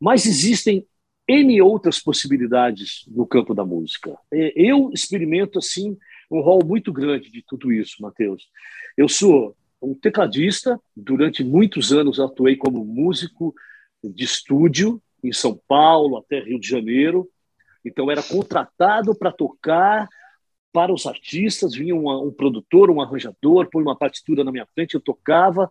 Mas 0.00 0.26
existem 0.26 0.86
N 1.26 1.60
outras 1.62 1.98
possibilidades 1.98 3.04
no 3.08 3.26
campo 3.26 3.54
da 3.54 3.64
música. 3.64 4.16
Eu 4.30 4.90
experimento, 4.92 5.58
assim, 5.58 5.96
um 6.30 6.40
rol 6.40 6.64
muito 6.64 6.92
grande 6.92 7.30
de 7.30 7.42
tudo 7.42 7.72
isso, 7.72 8.02
Matheus. 8.02 8.48
Eu 8.96 9.08
sou 9.08 9.56
um 9.80 9.94
tecladista, 9.94 10.80
durante 10.96 11.42
muitos 11.44 11.92
anos 11.92 12.20
atuei 12.20 12.56
como 12.56 12.84
músico 12.84 13.54
de 14.02 14.24
estúdio 14.24 15.00
em 15.22 15.32
São 15.32 15.58
Paulo 15.66 16.18
até 16.18 16.40
Rio 16.40 16.60
de 16.60 16.68
Janeiro. 16.68 17.28
Então 17.84 18.10
era 18.10 18.22
contratado 18.22 19.14
para 19.14 19.32
tocar 19.32 20.08
para 20.72 20.92
os 20.92 21.06
artistas, 21.06 21.74
vinha 21.74 21.94
um, 21.94 22.26
um 22.26 22.32
produtor, 22.32 22.90
um 22.90 23.00
arranjador, 23.00 23.68
põe 23.70 23.82
uma 23.82 23.96
partitura 23.96 24.42
na 24.42 24.50
minha 24.50 24.66
frente, 24.74 24.94
eu 24.94 25.00
tocava 25.00 25.68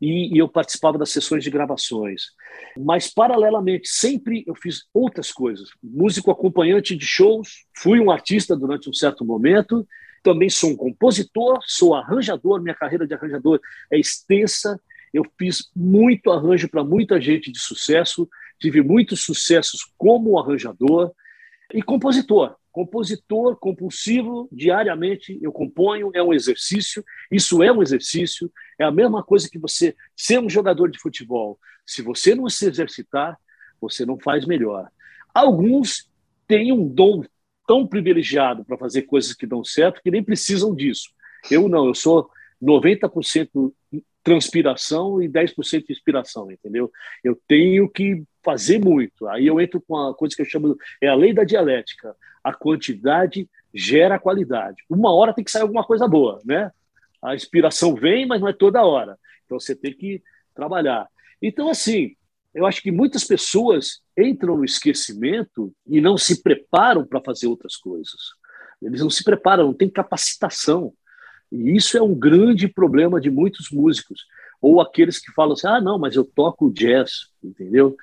e, 0.00 0.34
e, 0.34 0.38
eu 0.38 0.48
participava 0.48 0.98
das 0.98 1.10
sessões 1.10 1.42
de 1.42 1.50
gravações. 1.50 2.32
Mas, 2.76 3.12
paralelamente, 3.12 3.88
sempre 3.88 4.44
eu 4.46 4.54
fiz 4.54 4.84
outras 4.92 5.32
coisas. 5.32 5.70
Músico 5.82 6.30
acompanhante 6.30 6.94
de 6.94 7.06
shows, 7.06 7.64
fui 7.74 7.98
um 7.98 8.10
artista 8.10 8.54
durante 8.54 8.90
um 8.90 8.92
certo 8.92 9.24
momento, 9.24 9.86
também 10.22 10.50
sou 10.50 10.70
um 10.70 10.76
compositor, 10.76 11.58
sou 11.66 11.94
arranjador, 11.94 12.60
minha 12.60 12.74
carreira 12.74 13.06
de 13.06 13.14
arranjador 13.14 13.60
é 13.90 13.98
extensa. 13.98 14.78
Eu 15.14 15.24
fiz 15.38 15.70
muito 15.74 16.30
arranjo 16.30 16.68
para 16.68 16.84
muita 16.84 17.20
gente 17.20 17.50
de 17.50 17.58
sucesso, 17.58 18.28
tive 18.58 18.82
muitos 18.82 19.24
sucessos 19.24 19.80
como 19.96 20.38
arranjador 20.38 21.12
e 21.72 21.82
compositor. 21.82 22.56
Compositor 22.76 23.56
compulsivo, 23.56 24.50
diariamente 24.52 25.38
eu 25.40 25.50
componho, 25.50 26.10
é 26.12 26.22
um 26.22 26.34
exercício, 26.34 27.02
isso 27.32 27.62
é 27.62 27.72
um 27.72 27.80
exercício, 27.82 28.52
é 28.78 28.84
a 28.84 28.90
mesma 28.90 29.22
coisa 29.22 29.48
que 29.48 29.58
você 29.58 29.96
ser 30.14 30.38
um 30.40 30.50
jogador 30.50 30.90
de 30.90 30.98
futebol. 30.98 31.58
Se 31.86 32.02
você 32.02 32.34
não 32.34 32.50
se 32.50 32.66
exercitar, 32.66 33.38
você 33.80 34.04
não 34.04 34.20
faz 34.20 34.44
melhor. 34.44 34.90
Alguns 35.32 36.10
têm 36.46 36.70
um 36.70 36.86
dom 36.86 37.24
tão 37.66 37.86
privilegiado 37.86 38.62
para 38.62 38.76
fazer 38.76 39.04
coisas 39.04 39.32
que 39.32 39.46
dão 39.46 39.64
certo 39.64 40.02
que 40.02 40.10
nem 40.10 40.22
precisam 40.22 40.74
disso. 40.74 41.08
Eu 41.50 41.70
não, 41.70 41.86
eu 41.86 41.94
sou 41.94 42.28
90% 42.62 43.72
transpiração 44.22 45.22
e 45.22 45.28
10% 45.30 45.84
inspiração, 45.88 46.50
entendeu? 46.50 46.92
Eu 47.24 47.40
tenho 47.48 47.88
que 47.88 48.22
fazer 48.44 48.78
muito. 48.78 49.26
Aí 49.28 49.46
eu 49.46 49.60
entro 49.60 49.80
com 49.80 49.96
a 49.96 50.14
coisa 50.14 50.36
que 50.36 50.42
eu 50.42 50.46
chamo 50.46 50.76
é 51.00 51.08
a 51.08 51.14
lei 51.14 51.32
da 51.32 51.42
dialética. 51.42 52.14
A 52.46 52.54
quantidade 52.54 53.48
gera 53.74 54.18
qualidade. 54.18 54.84
Uma 54.88 55.12
hora 55.12 55.34
tem 55.34 55.44
que 55.44 55.50
sair 55.50 55.62
alguma 55.62 55.84
coisa 55.84 56.06
boa, 56.06 56.40
né? 56.44 56.70
A 57.20 57.34
inspiração 57.34 57.94
vem, 57.94 58.24
mas 58.24 58.40
não 58.40 58.48
é 58.48 58.52
toda 58.52 58.84
hora. 58.84 59.18
Então 59.44 59.58
você 59.58 59.74
tem 59.74 59.92
que 59.92 60.22
trabalhar. 60.54 61.08
Então 61.42 61.68
assim, 61.68 62.14
eu 62.54 62.64
acho 62.64 62.80
que 62.80 62.92
muitas 62.92 63.24
pessoas 63.24 64.00
entram 64.16 64.56
no 64.56 64.64
esquecimento 64.64 65.74
e 65.86 66.00
não 66.00 66.16
se 66.16 66.40
preparam 66.40 67.04
para 67.04 67.20
fazer 67.20 67.48
outras 67.48 67.76
coisas. 67.76 68.14
Eles 68.80 69.00
não 69.00 69.10
se 69.10 69.24
preparam, 69.24 69.64
não 69.64 69.74
têm 69.74 69.90
capacitação. 69.90 70.92
E 71.50 71.76
isso 71.76 71.98
é 71.98 72.02
um 72.02 72.14
grande 72.14 72.68
problema 72.68 73.20
de 73.20 73.28
muitos 73.28 73.70
músicos. 73.72 74.24
Ou 74.60 74.80
aqueles 74.80 75.18
que 75.18 75.32
falam 75.32 75.54
assim: 75.54 75.66
ah, 75.66 75.80
não, 75.80 75.98
mas 75.98 76.14
eu 76.14 76.24
toco 76.24 76.72
jazz, 76.72 77.28
entendeu? 77.42 77.96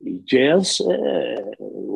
E 0.00 0.18
jazz, 0.20 0.78
é, 0.80 1.50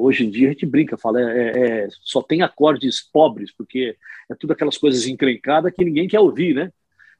hoje 0.06 0.24
em 0.24 0.30
dia 0.30 0.48
a 0.48 0.52
gente 0.52 0.66
brinca, 0.66 0.96
fala, 0.96 1.20
é, 1.20 1.84
é, 1.84 1.88
só 2.00 2.22
tem 2.22 2.42
acordes 2.42 3.00
pobres, 3.00 3.52
porque 3.52 3.96
é 4.30 4.34
tudo 4.34 4.52
aquelas 4.52 4.78
coisas 4.78 5.06
encrencadas 5.06 5.72
que 5.72 5.84
ninguém 5.84 6.08
quer 6.08 6.20
ouvir, 6.20 6.54
né? 6.54 6.72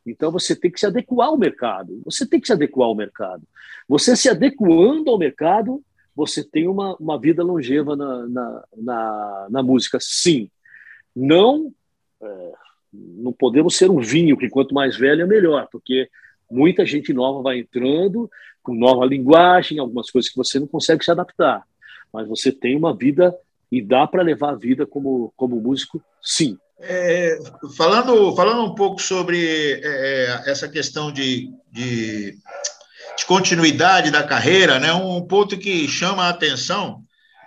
Então 0.07 0.31
você 0.31 0.55
tem 0.55 0.71
que 0.71 0.79
se 0.79 0.87
adequar 0.87 1.29
ao 1.29 1.37
mercado. 1.37 2.01
Você 2.05 2.25
tem 2.27 2.41
que 2.41 2.47
se 2.47 2.53
adequar 2.53 2.87
ao 2.87 2.95
mercado. 2.95 3.43
Você 3.89 4.15
se 4.15 4.29
adequando 4.29 5.11
ao 5.11 5.19
mercado, 5.19 5.83
você 6.15 6.45
tem 6.45 6.69
uma, 6.69 6.95
uma 6.97 7.19
vida 7.19 7.43
longeva 7.43 7.97
na, 7.97 8.27
na, 8.29 8.65
na, 8.77 9.47
na 9.51 9.63
música, 9.63 9.99
sim. 10.01 10.49
Não, 11.15 11.73
é, 12.23 12.53
não 12.93 13.33
podemos 13.33 13.77
ser 13.77 13.91
um 13.91 14.01
vinho 14.01 14.37
que 14.37 14.49
quanto 14.49 14.75
mais 14.75 14.97
velho 14.97 15.23
é 15.23 15.27
melhor, 15.27 15.69
porque 15.71 16.09
muita 16.49 16.87
gente 16.87 17.13
nova 17.13 17.43
vai 17.43 17.59
entrando 17.59 18.31
com 18.63 18.75
nova 18.75 19.05
linguagem, 19.05 19.79
algumas 19.79 20.11
coisas 20.11 20.31
que 20.31 20.37
você 20.37 20.59
não 20.61 20.67
consegue 20.67 21.05
se 21.05 21.11
adaptar. 21.11 21.65
Mas 22.17 22.27
você 22.27 22.51
tem 22.51 22.75
uma 22.75 22.97
vida 22.97 23.37
e 23.71 23.83
dá 23.83 24.07
para 24.07 24.23
levar 24.23 24.53
a 24.53 24.57
vida 24.57 24.87
como, 24.87 25.31
como 25.37 25.61
músico, 25.61 26.03
sim. 26.23 26.57
É, 26.81 27.39
falando, 27.77 28.35
falando 28.35 28.63
um 28.63 28.75
pouco 28.75 29.03
sobre 29.03 29.81
é, 29.83 30.43
essa 30.47 30.67
questão 30.67 31.13
de, 31.13 31.51
de, 31.71 32.33
de, 33.17 33.27
continuidade 33.27 34.11
da 34.11 34.23
carreira, 34.23 34.79
né, 34.79 34.93
um 34.95 35.21
ponto 35.27 35.59
que 35.59 35.87
chama 35.87 36.25
a 36.25 36.31
atenção 36.31 37.03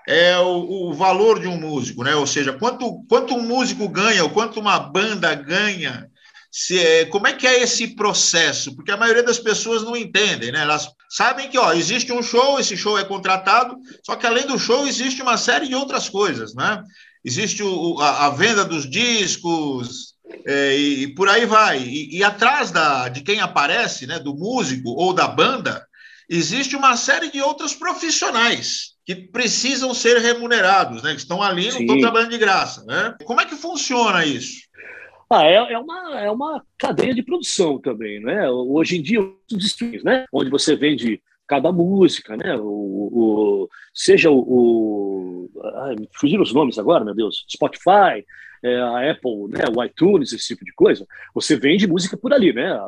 é 0.08 0.38
o, 0.38 0.90
o, 0.90 0.94
valor 0.94 1.40
de 1.40 1.48
um 1.48 1.60
músico, 1.60 2.04
né? 2.04 2.16
ou 2.16 2.26
seja, 2.26 2.54
quanto, 2.54 3.04
quanto 3.08 3.36
um 3.36 3.44
músico 3.44 3.88
ganha, 3.88 4.24
ou 4.24 4.30
quanto 4.32 4.60
uma 4.60 4.80
banda 4.80 5.36
ganha, 5.36 6.10
se, 6.52 6.80
é, 6.80 7.06
como 7.06 7.28
é 7.28 7.34
que 7.34 7.46
é 7.46 7.62
esse 7.62 7.96
processo? 7.96 8.76
Porque 8.76 8.92
a 8.92 8.98
maioria 8.98 9.22
das 9.22 9.38
pessoas 9.38 9.84
não 9.84 9.96
entendem, 9.96 10.52
né? 10.52 10.62
elas 10.62 10.90
sabem 11.10 11.50
que 11.50 11.58
ó, 11.58 11.74
existe 11.74 12.14
um 12.14 12.22
show, 12.22 12.60
esse 12.60 12.78
show 12.78 12.98
é 12.98 13.04
contratado, 13.04 13.76
só 14.06 14.16
que 14.16 14.28
além 14.28 14.46
do 14.46 14.60
show 14.60 14.88
existe 14.88 15.22
uma 15.22 15.38
série 15.38 15.68
de 15.68 15.76
outras 15.76 16.08
coisas, 16.08 16.54
né? 16.54 16.84
existe 17.24 17.64
o, 17.64 18.00
a, 18.00 18.28
a, 18.28 18.30
venda 18.30 18.64
dos 18.64 18.90
discos, 18.90 20.16
é, 20.46 20.78
e, 20.78 21.04
e, 21.04 21.16
por 21.16 21.28
aí 21.28 21.46
vai. 21.46 21.80
E, 21.80 22.18
e, 22.18 22.24
atrás 22.24 22.72
da, 22.72 23.10
de 23.10 23.22
quem 23.22 23.40
aparece, 23.40 24.08
né, 24.08 24.20
do 24.20 24.36
músico 24.36 24.90
ou 24.90 25.14
da 25.14 25.28
banda, 25.28 25.86
existe 26.30 26.76
uma 26.76 26.96
série 26.96 27.32
de 27.32 27.42
outros 27.42 27.74
profissionais 27.74 28.94
que 29.06 29.16
precisam 29.16 29.94
ser 29.94 30.20
remunerados, 30.20 31.02
né, 31.02 31.14
que 31.14 31.20
estão 31.20 31.42
ali, 31.42 31.66
não 31.66 31.78
Sim. 31.78 31.82
estão 31.82 32.00
trabalhando 32.00 32.32
de 32.32 32.38
graça. 32.38 32.84
Né? 32.86 33.16
Como 33.26 33.42
é 33.42 33.46
que 33.46 33.56
funciona 33.56 34.26
isso? 34.26 34.69
Ah, 35.32 35.46
é, 35.46 35.74
é, 35.74 35.78
uma, 35.78 36.20
é 36.22 36.32
uma 36.32 36.66
cadeia 36.76 37.14
de 37.14 37.22
produção 37.22 37.80
também, 37.80 38.20
né? 38.20 38.50
Hoje 38.50 38.98
em 38.98 39.02
dia, 39.02 39.22
os 39.22 39.66
streams, 39.66 40.04
né? 40.04 40.26
Onde 40.34 40.50
você 40.50 40.76
vende 40.76 41.22
cada 41.48 41.72
música, 41.72 42.36
né? 42.36 42.56
O, 42.58 42.64
o 42.64 43.70
seja 43.94 44.32
o, 44.32 44.40
o 44.40 45.62
ai, 45.84 45.96
fugiram 46.20 46.42
os 46.42 46.52
nomes 46.52 46.80
agora, 46.80 47.06
meu 47.06 47.14
Deus, 47.14 47.46
Spotify, 47.48 48.26
é, 48.64 48.80
a 48.80 49.12
Apple, 49.12 49.50
né? 49.50 49.66
O 49.76 49.84
iTunes, 49.84 50.34
esse 50.34 50.48
tipo 50.48 50.66
de 50.66 50.74
coisa. 50.74 51.06
Você 51.36 51.56
vende 51.56 51.88
música 51.88 52.18
por 52.18 52.34
ali, 52.34 52.52
né? 52.52 52.80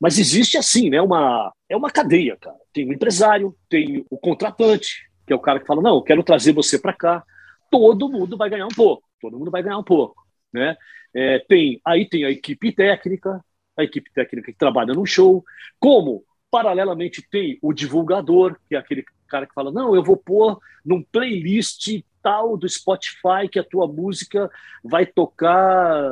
Mas 0.00 0.18
existe 0.18 0.56
assim, 0.56 0.88
né? 0.88 1.02
Uma 1.02 1.52
é 1.68 1.76
uma 1.76 1.90
cadeia, 1.90 2.38
cara. 2.40 2.56
Tem 2.72 2.88
o 2.88 2.92
empresário, 2.92 3.54
tem 3.68 4.06
o 4.08 4.16
contratante, 4.16 5.10
que 5.26 5.32
é 5.32 5.36
o 5.36 5.40
cara 5.40 5.60
que 5.60 5.66
fala, 5.66 5.82
não, 5.82 5.96
eu 5.96 6.02
quero 6.02 6.22
trazer 6.22 6.52
você 6.54 6.78
para 6.78 6.94
cá. 6.94 7.22
Todo 7.70 8.08
mundo 8.08 8.34
vai 8.36 8.48
ganhar 8.48 8.66
um 8.66 8.74
pouco. 8.74 9.02
Todo 9.20 9.38
mundo 9.38 9.50
vai 9.50 9.62
ganhar 9.62 9.78
um 9.78 9.84
pouco, 9.84 10.21
né? 10.52 10.76
É, 11.14 11.38
tem 11.40 11.80
aí 11.84 12.08
tem 12.08 12.24
a 12.24 12.30
equipe 12.30 12.72
técnica, 12.72 13.44
a 13.76 13.84
equipe 13.84 14.10
técnica 14.12 14.52
que 14.52 14.58
trabalha 14.58 14.94
no 14.94 15.06
show, 15.06 15.44
como 15.78 16.24
Paralelamente, 16.52 17.26
tem 17.30 17.58
o 17.62 17.72
divulgador, 17.72 18.58
que 18.68 18.76
é 18.76 18.78
aquele 18.78 19.02
cara 19.26 19.46
que 19.46 19.54
fala: 19.54 19.72
não, 19.72 19.96
eu 19.96 20.04
vou 20.04 20.18
pôr 20.18 20.60
num 20.84 21.02
playlist 21.02 22.04
tal 22.22 22.58
do 22.58 22.68
Spotify 22.68 23.48
que 23.50 23.58
a 23.58 23.64
tua 23.64 23.88
música 23.88 24.50
vai 24.84 25.06
tocar 25.06 26.10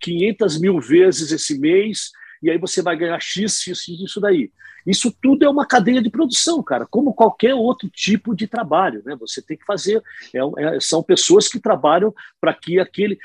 500 0.00 0.60
mil 0.60 0.80
vezes 0.80 1.30
esse 1.30 1.56
mês, 1.56 2.10
e 2.42 2.50
aí 2.50 2.58
você 2.58 2.82
vai 2.82 2.96
ganhar 2.96 3.20
X, 3.20 3.64
isso 3.68 4.20
daí. 4.20 4.50
Isso 4.84 5.16
tudo 5.22 5.44
é 5.44 5.48
uma 5.48 5.64
cadeia 5.64 6.02
de 6.02 6.10
produção, 6.10 6.60
cara, 6.64 6.84
como 6.84 7.14
qualquer 7.14 7.54
outro 7.54 7.88
tipo 7.88 8.34
de 8.34 8.48
trabalho, 8.48 9.02
né? 9.04 9.14
Você 9.20 9.40
tem 9.40 9.56
que 9.56 9.64
fazer. 9.64 10.02
É, 10.34 10.74
é, 10.76 10.80
são 10.80 11.00
pessoas 11.00 11.46
que 11.46 11.60
trabalham 11.60 12.12
para 12.40 12.52
que 12.52 12.80
aquele. 12.80 13.16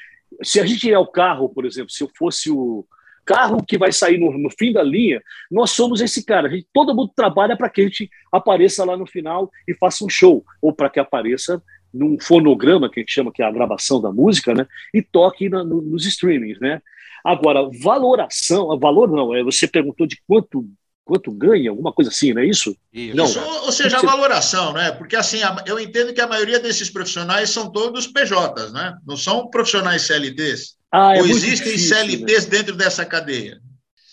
Se 0.43 0.59
a 0.59 0.65
gente 0.65 0.91
é 0.91 0.97
o 0.97 1.07
carro, 1.07 1.49
por 1.49 1.65
exemplo, 1.65 1.91
se 1.91 2.03
eu 2.03 2.09
fosse 2.17 2.49
o, 2.49 2.85
carro 3.25 3.63
que 3.65 3.77
vai 3.77 3.91
sair 3.91 4.17
no, 4.17 4.37
no 4.37 4.49
fim 4.49 4.73
da 4.73 4.83
linha, 4.83 5.21
nós 5.49 5.71
somos 5.71 6.01
esse 6.01 6.25
cara. 6.25 6.49
Gente, 6.49 6.67
todo 6.73 6.95
mundo 6.95 7.11
trabalha 7.15 7.55
para 7.55 7.69
que 7.69 7.81
a 7.81 7.83
gente 7.85 8.09
apareça 8.31 8.83
lá 8.83 8.97
no 8.97 9.05
final 9.05 9.49
e 9.67 9.73
faça 9.73 10.03
um 10.03 10.09
show, 10.09 10.43
ou 10.61 10.73
para 10.73 10.89
que 10.89 10.99
apareça 10.99 11.61
num 11.93 12.17
fonograma, 12.19 12.89
que 12.89 12.99
a 12.99 13.03
gente 13.03 13.13
chama 13.13 13.31
que 13.31 13.41
é 13.41 13.45
a 13.45 13.51
gravação 13.51 14.01
da 14.01 14.11
música, 14.11 14.53
né? 14.53 14.65
E 14.93 15.01
toque 15.01 15.49
na, 15.49 15.63
no, 15.63 15.81
nos 15.81 16.05
streamings, 16.05 16.59
né? 16.59 16.81
Agora, 17.23 17.69
valoração, 17.81 18.77
valor 18.79 19.11
não, 19.11 19.35
é, 19.35 19.43
você 19.43 19.67
perguntou 19.67 20.07
de 20.07 20.17
quanto 20.27 20.65
quanto 21.03 21.31
ganha, 21.31 21.69
alguma 21.69 21.91
coisa 21.91 22.09
assim, 22.09 22.33
não 22.33 22.41
é 22.41 22.45
isso? 22.45 22.75
isso. 22.93 23.15
Não. 23.15 23.25
Ou 23.65 23.71
seja, 23.71 23.97
a 23.97 24.01
valoração, 24.01 24.73
né? 24.73 24.91
Porque 24.91 25.15
assim, 25.15 25.39
eu 25.65 25.79
entendo 25.79 26.13
que 26.13 26.21
a 26.21 26.27
maioria 26.27 26.59
desses 26.59 26.89
profissionais 26.89 27.49
são 27.49 27.71
todos 27.71 28.07
PJs, 28.07 28.71
né? 28.71 28.97
Não 29.05 29.17
são 29.17 29.49
profissionais 29.49 30.03
CLTs. 30.03 30.75
Ah, 30.91 31.15
é 31.15 31.21
Ou 31.21 31.27
existem 31.27 31.73
difícil, 31.73 31.95
CLTs 31.95 32.45
né? 32.45 32.49
dentro 32.49 32.75
dessa 32.75 33.05
cadeia? 33.05 33.59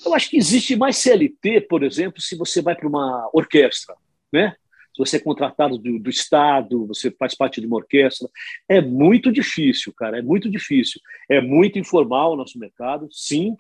Eu 0.05 0.15
acho 0.15 0.31
que 0.31 0.37
existe 0.37 0.77
mais 0.77 0.97
CLT, 0.97 1.63
por 1.63 1.83
exemplo, 1.83 2.21
se 2.21 2.37
você 2.37 2.63
vai 2.63 2.75
para 2.75 2.89
uma 2.89 3.29
orquestra, 3.33 3.95
né? 4.33 4.55
Se 4.95 4.99
você 4.99 5.17
é 5.17 5.21
contratado 5.21 5.79
do, 5.79 5.99
do, 5.99 6.11
Estado, 6.11 6.87
você 6.87 7.11
faz 7.11 7.35
parte 7.35 7.61
de 7.61 7.67
uma 7.67 7.77
orquestra. 7.77 8.29
É 8.69 8.81
muito 8.81 9.31
difícil, 9.31 9.93
cara, 9.93 10.19
é 10.19 10.23
muito 10.23 10.51
difícil. 10.51 11.01
É 11.29 11.41
muito 11.41 11.79
informal 11.79 12.33
o 12.33 12.37
nosso 12.37 12.59
mercado, 12.59 13.09
sim. 13.13 13.57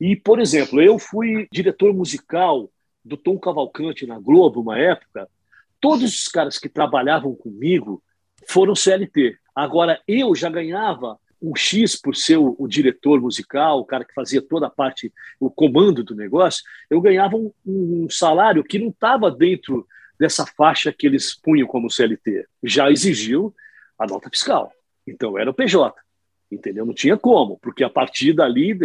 E, 0.00 0.16
por 0.16 0.40
exemplo, 0.40 0.80
eu 0.80 0.98
fui 0.98 1.46
diretor 1.52 1.92
musical 1.92 2.70
do 3.04 3.16
Tom 3.16 3.38
Cavalcante 3.38 4.06
na 4.06 4.18
Globo, 4.18 4.60
uma 4.60 4.78
época. 4.78 5.28
Todos 5.80 6.14
os 6.14 6.28
caras 6.28 6.58
que 6.58 6.68
trabalhavam 6.68 7.34
comigo 7.34 8.02
foram 8.48 8.74
CLT. 8.74 9.36
Agora, 9.54 10.00
eu 10.08 10.34
já 10.34 10.48
ganhava 10.48 11.18
um 11.42 11.56
X 11.56 11.96
por 11.96 12.14
ser 12.14 12.36
o, 12.36 12.54
o, 12.58 12.68
diretor 12.68 13.20
musical, 13.20 13.80
o 13.80 13.84
cara 13.84 14.04
que 14.04 14.14
fazia 14.14 14.42
toda 14.42 14.66
a 14.66 14.70
parte, 14.70 15.12
o 15.38 15.50
comando 15.50 16.04
do 16.04 16.14
negócio, 16.14 16.62
eu 16.90 17.00
ganhava 17.00 17.36
um, 17.36 17.50
um 17.66 18.08
salário 18.10 18.62
que 18.62 18.78
não 18.78 18.88
estava 18.88 19.30
dentro 19.30 19.86
dessa 20.18 20.44
faixa 20.46 20.92
que 20.92 21.06
eles 21.06 21.34
punham 21.34 21.66
como 21.66 21.90
CLT. 21.90 22.46
Já 22.62 22.90
exigiu 22.90 23.54
a 23.98 24.06
nota 24.06 24.28
fiscal. 24.28 24.70
Então 25.06 25.38
era 25.38 25.50
o 25.50 25.54
PJ. 25.54 25.94
Entendeu? 26.50 26.84
Não 26.84 26.94
tinha 26.94 27.16
como, 27.16 27.58
porque 27.58 27.84
a 27.84 27.90
partir 27.90 28.32
dali, 28.32 28.76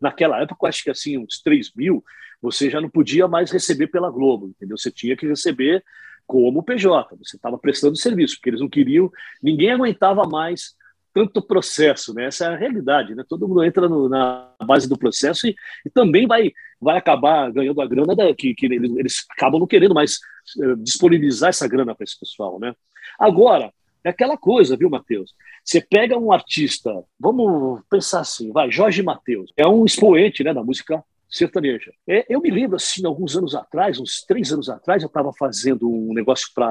naquela 0.00 0.42
época, 0.42 0.66
acho 0.66 0.82
que 0.82 0.90
assim, 0.90 1.16
uns 1.18 1.40
3 1.40 1.72
mil, 1.74 2.04
você 2.42 2.68
já 2.68 2.80
não 2.80 2.90
podia 2.90 3.28
mais 3.28 3.50
receber 3.50 3.86
pela 3.86 4.10
Globo, 4.10 4.48
entendeu? 4.48 4.76
Você 4.76 4.90
tinha 4.90 5.16
que 5.16 5.26
receber 5.26 5.84
como 6.26 6.62
PJ, 6.62 7.16
você 7.16 7.36
estava 7.36 7.56
prestando 7.56 7.96
serviço, 7.96 8.34
porque 8.36 8.50
eles 8.50 8.60
não 8.60 8.68
queriam, 8.68 9.10
ninguém 9.40 9.70
aguentava 9.70 10.24
mais 10.24 10.74
tanto 11.16 11.40
processo, 11.40 12.12
né? 12.12 12.26
Essa 12.26 12.44
é 12.44 12.48
a 12.48 12.56
realidade, 12.56 13.14
né? 13.14 13.24
Todo 13.26 13.48
mundo 13.48 13.64
entra 13.64 13.88
no, 13.88 14.06
na 14.06 14.52
base 14.66 14.86
do 14.86 14.98
processo 14.98 15.46
e, 15.46 15.54
e, 15.86 15.88
também 15.88 16.26
vai, 16.26 16.52
vai 16.78 16.98
acabar 16.98 17.50
ganhando 17.50 17.80
a 17.80 17.86
grana 17.86 18.14
da, 18.14 18.34
que, 18.34 18.54
que 18.54 18.66
eles, 18.66 18.94
eles, 18.96 19.24
acabam 19.30 19.58
não 19.58 19.66
querendo 19.66 19.94
mais 19.94 20.18
uh, 20.58 20.76
disponibilizar 20.76 21.48
essa 21.48 21.66
grana 21.66 21.94
para 21.94 22.04
esse 22.04 22.20
pessoal, 22.20 22.60
né? 22.60 22.74
Agora, 23.18 23.72
é 24.06 24.10
aquela 24.10 24.36
coisa, 24.36 24.76
viu, 24.76 24.88
Matheus? 24.88 25.34
Você 25.64 25.80
pega 25.80 26.16
um 26.16 26.30
artista, 26.30 26.92
vamos 27.18 27.82
pensar 27.90 28.20
assim, 28.20 28.52
vai, 28.52 28.70
Jorge 28.70 29.02
Matheus, 29.02 29.52
é 29.56 29.66
um 29.66 29.84
expoente 29.84 30.44
né, 30.44 30.54
da 30.54 30.62
música 30.62 31.02
sertaneja. 31.28 31.92
É, 32.08 32.24
eu 32.28 32.40
me 32.40 32.48
lembro, 32.48 32.76
assim, 32.76 33.04
alguns 33.04 33.36
anos 33.36 33.56
atrás, 33.56 33.98
uns 33.98 34.24
três 34.24 34.52
anos 34.52 34.70
atrás, 34.70 35.02
eu 35.02 35.08
estava 35.08 35.32
fazendo 35.32 35.90
um 35.90 36.14
negócio 36.14 36.48
para 36.54 36.70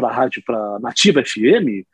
a 0.00 0.12
rádio, 0.12 0.42
para 0.44 0.80
Nativa 0.80 1.22
FM, 1.24 1.86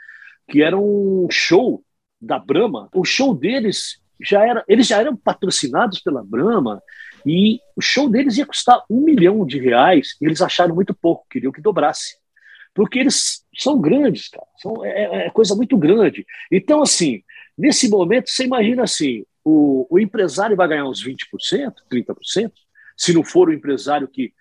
que 0.48 0.62
era 0.62 0.74
um 0.74 1.28
show 1.30 1.84
da 2.18 2.38
Brahma, 2.38 2.88
o 2.94 3.04
show 3.04 3.34
deles 3.34 4.00
já 4.18 4.42
era, 4.42 4.64
eles 4.66 4.86
já 4.86 4.98
eram 4.98 5.14
patrocinados 5.14 6.00
pela 6.00 6.24
Brahma 6.24 6.82
e 7.26 7.60
o 7.76 7.82
show 7.82 8.08
deles 8.08 8.38
ia 8.38 8.46
custar 8.46 8.82
um 8.88 9.02
milhão 9.02 9.44
de 9.44 9.58
reais 9.58 10.16
e 10.18 10.24
eles 10.24 10.40
acharam 10.40 10.74
muito 10.74 10.94
pouco, 10.94 11.26
queriam 11.28 11.52
que 11.52 11.60
dobrasse. 11.60 12.16
Porque 12.78 13.00
eles 13.00 13.44
são 13.58 13.80
grandes, 13.80 14.28
cara, 14.28 14.46
são, 14.62 14.84
é, 14.84 14.90
é, 14.90 15.26
é 15.26 15.30
coisa 15.30 15.52
muito 15.56 15.76
grande. 15.76 16.24
Então, 16.48 16.80
assim, 16.80 17.24
nesse 17.58 17.88
momento, 17.88 18.30
você 18.30 18.44
imagina 18.44 18.84
assim, 18.84 19.24
o, 19.44 19.84
o 19.90 19.98
empresário 19.98 20.54
vai 20.54 20.68
ganhar 20.68 20.84
uns 20.84 21.04
20%, 21.04 21.18
30%, 21.90 22.52
se 22.96 23.12
não 23.12 23.24
for 23.24 23.48
o 23.48 23.52
empresário 23.52 24.06
que, 24.06 24.32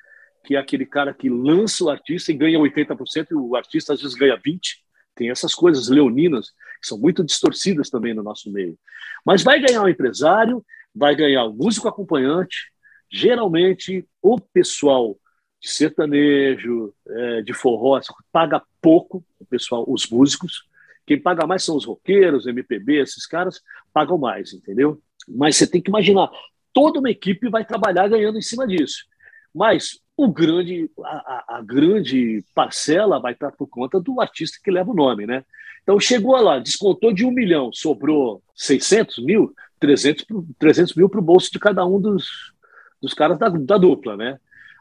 que 0.45 0.56
é 0.56 0.60
aquele 0.60 0.86
cara 0.86 1.15
que 1.15 1.28
lança 1.28 1.84
o 1.84 1.89
artista 1.89 2.32
e 2.32 2.36
ganha 2.36 2.60
80%, 2.60 3.32
e 3.32 3.34
o 3.34 3.56
artista 3.56 3.93
às 3.93 4.04
vezes 4.04 4.15
ganha 4.15 4.38
20%, 4.38 4.60
tem 5.15 5.32
essas 5.32 5.56
coisas 5.56 5.89
leoninas 5.89 6.52
que 6.80 6.88
são 6.88 7.00
muito 7.00 7.23
distorcidas 7.23 7.89
também 7.89 8.13
no 8.13 8.21
nosso 8.21 8.52
meio. 8.52 8.78
Mas 9.26 9.41
vai 9.41 9.60
ganhar 9.60 9.82
o 9.82 9.89
empresário, 9.89 10.63
vai 10.93 11.15
ganhar 11.15 11.45
o 11.45 11.54
músico 11.54 11.88
acompanhante, 11.88 12.71
geralmente 13.12 14.06
o 14.21 14.39
pessoal 14.39 15.17
de 15.67 15.73
sertanejo, 15.73 16.93
é, 17.06 17.41
de 17.41 17.53
forró, 17.53 17.99
paga 18.32 18.62
pouco, 18.82 19.23
o 19.38 19.45
pessoal, 19.45 19.84
os 19.88 20.08
músicos. 20.10 20.63
Quem 21.06 21.21
paga 21.21 21.45
mais 21.45 21.63
são 21.63 21.75
os 21.75 21.86
roqueiros, 21.86 22.47
MPB, 22.47 23.01
esses 23.01 23.25
caras 23.25 23.62
pagam 23.93 24.17
mais, 24.17 24.53
entendeu? 24.53 25.01
Mas 25.27 25.58
você 25.58 25.67
tem 25.67 25.82
que 25.82 25.89
imaginar, 25.89 26.30
toda 26.73 26.99
uma 26.99 27.12
equipe 27.12 27.49
vai 27.49 27.65
trabalhar 27.65 28.08
ganhando 28.08 28.38
em 28.38 28.41
cima 28.41 28.65
disso. 28.65 29.06
Mas 29.53 29.99
o 30.15 30.32
grande, 30.32 30.89
a, 31.03 31.58
a, 31.58 31.62
grande 31.62 32.43
parcela 32.56 33.19
vai 33.19 33.34
estar 33.34 33.51
por 33.51 33.67
conta 33.67 33.99
do 33.99 34.21
artista 34.21 34.60
que 34.63 34.71
leva 34.71 34.91
o 34.91 34.95
nome, 34.95 35.27
né? 35.27 35.43
Então 35.84 35.99
chegou 35.99 36.36
lá, 36.41 36.60
descontou 36.60 37.13
de 37.13 37.25
um 37.25 37.32
milhão, 37.32 37.71
sobrou 37.73 38.41
600 38.56 39.23
mil, 39.23 39.53
300, 39.80 40.25
300 40.58 40.95
mil 40.95 41.10
para 41.10 41.19
o 41.19 41.23
bolso 41.23 41.51
de 41.51 41.60
cada 41.60 41.86
um 41.86 41.99
dos, 41.99 42.53
dos 43.01 43.13
caras 43.13 43.38
da, 43.38 43.49
da 43.49 43.77
dupla, 43.77 44.15
né? 44.17 44.39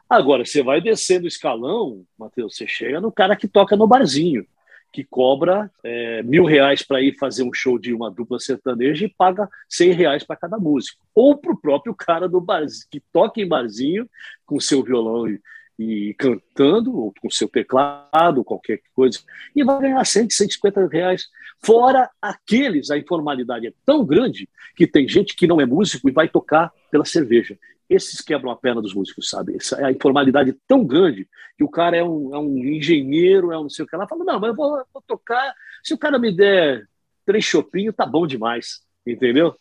Agora, 0.09 0.45
você 0.45 0.63
vai 0.63 0.79
descendo 0.79 1.25
o 1.25 1.27
escalão, 1.27 2.05
Matheus, 2.17 2.55
você 2.55 2.67
chega 2.67 3.01
no 3.01 3.11
cara 3.11 3.35
que 3.35 3.47
toca 3.47 3.75
no 3.75 3.87
barzinho 3.87 4.45
que 4.91 5.03
cobra 5.03 5.69
é, 5.83 6.23
mil 6.23 6.45
reais 6.45 6.81
para 6.81 7.01
ir 7.01 7.17
fazer 7.17 7.43
um 7.43 7.53
show 7.53 7.77
de 7.77 7.93
uma 7.93 8.09
dupla 8.09 8.39
sertaneja 8.39 9.05
e 9.05 9.13
paga 9.15 9.47
cem 9.67 9.91
reais 9.91 10.23
para 10.23 10.35
cada 10.35 10.57
músico. 10.57 10.99
Ou 11.13 11.37
para 11.37 11.51
o 11.51 11.57
próprio 11.59 11.93
cara 11.93 12.27
do 12.27 12.41
barzinho, 12.41 12.87
que 12.89 12.99
toca 13.11 13.41
em 13.41 13.47
barzinho 13.47 14.09
com 14.45 14.59
seu 14.59 14.83
violão 14.83 15.27
e, 15.27 15.39
e 15.77 16.13
cantando, 16.15 16.97
ou 16.97 17.13
com 17.21 17.29
seu 17.29 17.47
teclado, 17.47 18.43
qualquer 18.43 18.81
coisa, 18.95 19.19
e 19.55 19.63
vai 19.63 19.81
ganhar 19.81 20.03
100, 20.03 20.29
150 20.29 20.87
reais. 20.87 21.27
Fora 21.59 22.09
aqueles, 22.21 22.89
a 22.89 22.97
informalidade 22.97 23.67
é 23.67 23.73
tão 23.85 24.05
grande 24.05 24.49
que 24.75 24.87
tem 24.87 25.07
gente 25.07 25.35
que 25.35 25.47
não 25.47 25.61
é 25.61 25.65
músico 25.65 26.09
e 26.09 26.11
vai 26.11 26.27
tocar 26.27 26.71
pela 26.89 27.05
cerveja 27.05 27.57
esses 27.89 28.21
quebram 28.21 28.51
a 28.51 28.55
perna 28.55 28.81
dos 28.81 28.93
músicos, 28.93 29.29
sabe? 29.29 29.55
Essa, 29.55 29.77
é 29.77 29.85
a 29.85 29.91
informalidade 29.91 30.55
tão 30.67 30.85
grande 30.85 31.27
que 31.57 31.63
o 31.63 31.69
cara 31.69 31.95
é 31.95 32.03
um, 32.03 32.35
é 32.35 32.39
um 32.39 32.57
engenheiro, 32.57 33.51
é 33.51 33.57
um 33.57 33.63
não 33.63 33.69
sei 33.69 33.85
o 33.85 33.87
que 33.87 33.95
lá, 33.95 34.07
fala, 34.07 34.25
não, 34.25 34.39
mas 34.39 34.49
eu 34.49 34.55
vou, 34.55 34.83
vou 34.93 35.03
tocar, 35.05 35.53
se 35.83 35.93
o 35.93 35.97
cara 35.97 36.19
me 36.19 36.35
der 36.35 36.87
três 37.25 37.43
chopinhos, 37.43 37.95
tá 37.95 38.05
bom 38.05 38.27
demais, 38.27 38.81
entendeu? 39.05 39.55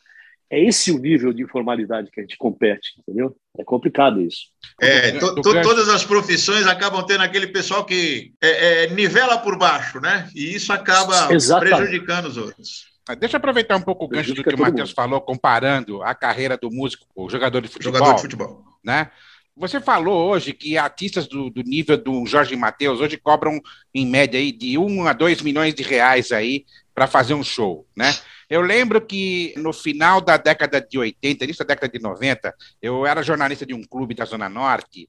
É 0.49 0.62
esse 0.62 0.93
o 0.93 0.99
nível 0.99 1.33
de 1.33 1.43
informalidade 1.43 2.11
que 2.11 2.21
a 2.21 2.23
gente 2.23 2.37
compete, 2.37 2.95
entendeu? 2.99 3.37
É 3.59 3.65
complicado 3.65 4.21
isso. 4.21 4.47
É, 4.81 5.12
to, 5.19 5.35
to, 5.37 5.62
todas 5.62 5.89
as 5.89 6.05
profissões 6.05 6.67
acabam 6.69 7.05
tendo 7.05 7.23
aquele 7.25 7.49
pessoal 7.49 7.85
que 7.85 8.33
é, 8.41 8.85
é, 8.85 8.91
nivela 8.91 9.39
por 9.39 9.59
baixo, 9.59 10.01
né? 10.01 10.29
E 10.35 10.55
isso 10.55 10.73
acaba 10.73 11.33
Exatamente. 11.33 11.77
prejudicando 11.77 12.27
os 12.27 12.37
outros. 12.37 12.96
Deixa 13.14 13.37
eu 13.37 13.38
aproveitar 13.38 13.77
um 13.77 13.83
pouco 13.83 14.05
o 14.05 14.09
gancho 14.09 14.35
do 14.35 14.42
que 14.42 14.55
o 14.55 14.59
Matheus 14.59 14.90
falou, 14.90 15.21
comparando 15.21 16.03
a 16.03 16.14
carreira 16.14 16.57
do 16.57 16.71
músico, 16.71 17.07
o 17.14 17.31
jogador 17.31 17.61
de 17.61 17.69
futebol. 17.69 17.95
Jogador 17.95 18.14
de 18.16 18.23
futebol. 18.23 18.64
Né? 18.83 19.11
Você 19.57 19.81
falou 19.81 20.29
hoje 20.29 20.53
que 20.53 20.77
artistas 20.77 21.27
do, 21.27 21.49
do 21.49 21.62
nível 21.62 21.97
do 21.97 22.27
Jorge 22.27 22.55
Matheus 22.57 23.01
hoje 23.01 23.16
cobram, 23.16 23.61
em 23.95 24.07
média, 24.07 24.38
aí, 24.38 24.53
de 24.53 24.77
1 24.77 25.07
a 25.07 25.12
2 25.12 25.40
milhões 25.40 25.75
de 25.75 25.83
reais 25.83 26.31
aí 26.31 26.66
para 26.95 27.07
fazer 27.07 27.35
um 27.35 27.45
show, 27.45 27.87
né? 27.97 28.14
Eu 28.49 28.61
lembro 28.61 29.01
que 29.01 29.55
no 29.57 29.73
final 29.73 30.21
da 30.21 30.37
década 30.37 30.81
de 30.81 30.99
80, 30.99 31.45
início 31.45 31.64
da 31.64 31.75
década 31.75 31.92
de 31.92 31.99
90, 31.99 32.55
eu 32.81 33.05
era 33.07 33.23
jornalista 33.23 33.66
de 33.66 33.75
um 33.75 33.83
clube 33.83 34.14
da 34.14 34.25
Zona 34.25 34.49
Norte, 34.49 35.09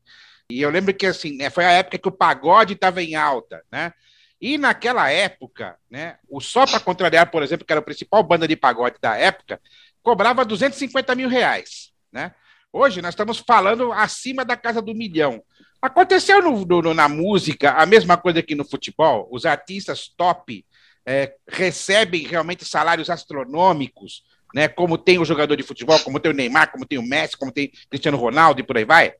e 0.50 0.62
eu 0.62 0.70
lembro 0.70 0.94
que 0.94 1.06
assim, 1.06 1.36
né, 1.36 1.50
foi 1.50 1.66
a 1.66 1.72
época 1.72 1.98
que 1.98 2.08
o 2.08 2.12
pagode 2.12 2.74
estava 2.74 3.04
em 3.04 3.16
alta, 3.16 3.62
né? 3.72 3.92
E 4.40 4.58
naquela 4.58 5.10
época, 5.10 5.78
né, 5.90 6.18
o 6.30 6.40
Só 6.40 6.66
para 6.66 6.80
Contrariar, 6.80 7.32
por 7.32 7.42
exemplo, 7.42 7.66
que 7.66 7.74
era 7.74 7.80
a 7.80 7.84
principal 7.84 8.22
banda 8.22 8.48
de 8.48 8.56
pagode 8.56 8.98
da 9.02 9.16
época, 9.16 9.60
cobrava 10.04 10.46
250 10.46 11.16
mil 11.16 11.28
reais. 11.28 11.92
Né? 12.12 12.34
Hoje 12.72 13.02
nós 13.02 13.14
estamos 13.14 13.40
falando 13.40 13.92
acima 13.92 14.46
da 14.46 14.56
casa 14.56 14.82
do 14.82 14.94
milhão. 14.94 15.42
Aconteceu 15.82 16.42
no, 16.42 16.66
no, 16.66 16.94
na 16.94 17.08
música 17.08 17.72
a 17.72 17.86
mesma 17.86 18.18
coisa 18.18 18.42
que 18.42 18.56
no 18.56 18.66
futebol. 18.66 19.28
Os 19.32 19.46
artistas 19.46 20.08
top 20.16 20.66
é, 21.06 21.36
recebem 21.48 22.28
realmente 22.28 22.66
salários 22.66 23.10
astronômicos, 23.10 24.24
né? 24.54 24.68
Como 24.68 24.98
tem 24.98 25.20
o 25.20 25.26
jogador 25.26 25.56
de 25.56 25.64
futebol, 25.64 26.00
como 26.00 26.20
tem 26.20 26.32
o 26.32 26.36
Neymar, 26.36 26.72
como 26.72 26.86
tem 26.86 26.98
o 26.98 27.04
Messi, 27.04 27.38
como 27.38 27.52
tem 27.52 27.72
Cristiano 27.90 28.18
Ronaldo 28.18 28.60
e 28.60 28.64
por 28.64 28.78
aí 28.78 28.86
vai. 28.86 29.14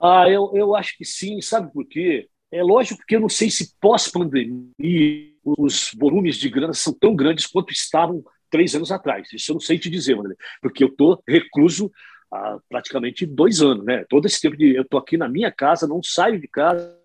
Ah, 0.00 0.28
eu, 0.28 0.50
eu 0.54 0.74
acho 0.74 0.96
que 0.96 1.04
sim. 1.04 1.40
Sabe 1.40 1.72
por 1.72 1.86
quê? 1.86 2.28
É 2.52 2.62
lógico 2.62 3.02
que 3.06 3.16
eu 3.16 3.20
não 3.20 3.28
sei 3.28 3.50
se 3.50 3.74
pós-pandemia 3.80 5.32
os 5.44 5.92
volumes 5.98 6.36
de 6.36 6.48
grana 6.48 6.72
são 6.72 6.92
tão 6.92 7.14
grandes 7.14 7.46
quanto 7.46 7.72
estavam 7.72 8.24
três 8.50 8.74
anos 8.74 8.90
atrás. 8.90 9.28
Isso 9.32 9.50
eu 9.50 9.54
não 9.54 9.60
sei 9.60 9.78
te 9.78 9.90
dizer, 9.90 10.16
porque 10.60 10.82
eu 10.82 10.88
estou 10.88 11.22
recluso 11.26 11.90
há 12.32 12.58
praticamente 12.68 13.26
dois 13.26 13.60
anos, 13.60 13.84
né? 13.84 14.04
Todo 14.08 14.26
esse 14.26 14.40
tempo 14.40 14.56
de 14.56 14.74
eu 14.74 14.82
estou 14.82 14.98
aqui 14.98 15.16
na 15.16 15.28
minha 15.28 15.50
casa, 15.50 15.86
não 15.86 16.02
saio 16.02 16.40
de 16.40 16.48
casa, 16.48 16.98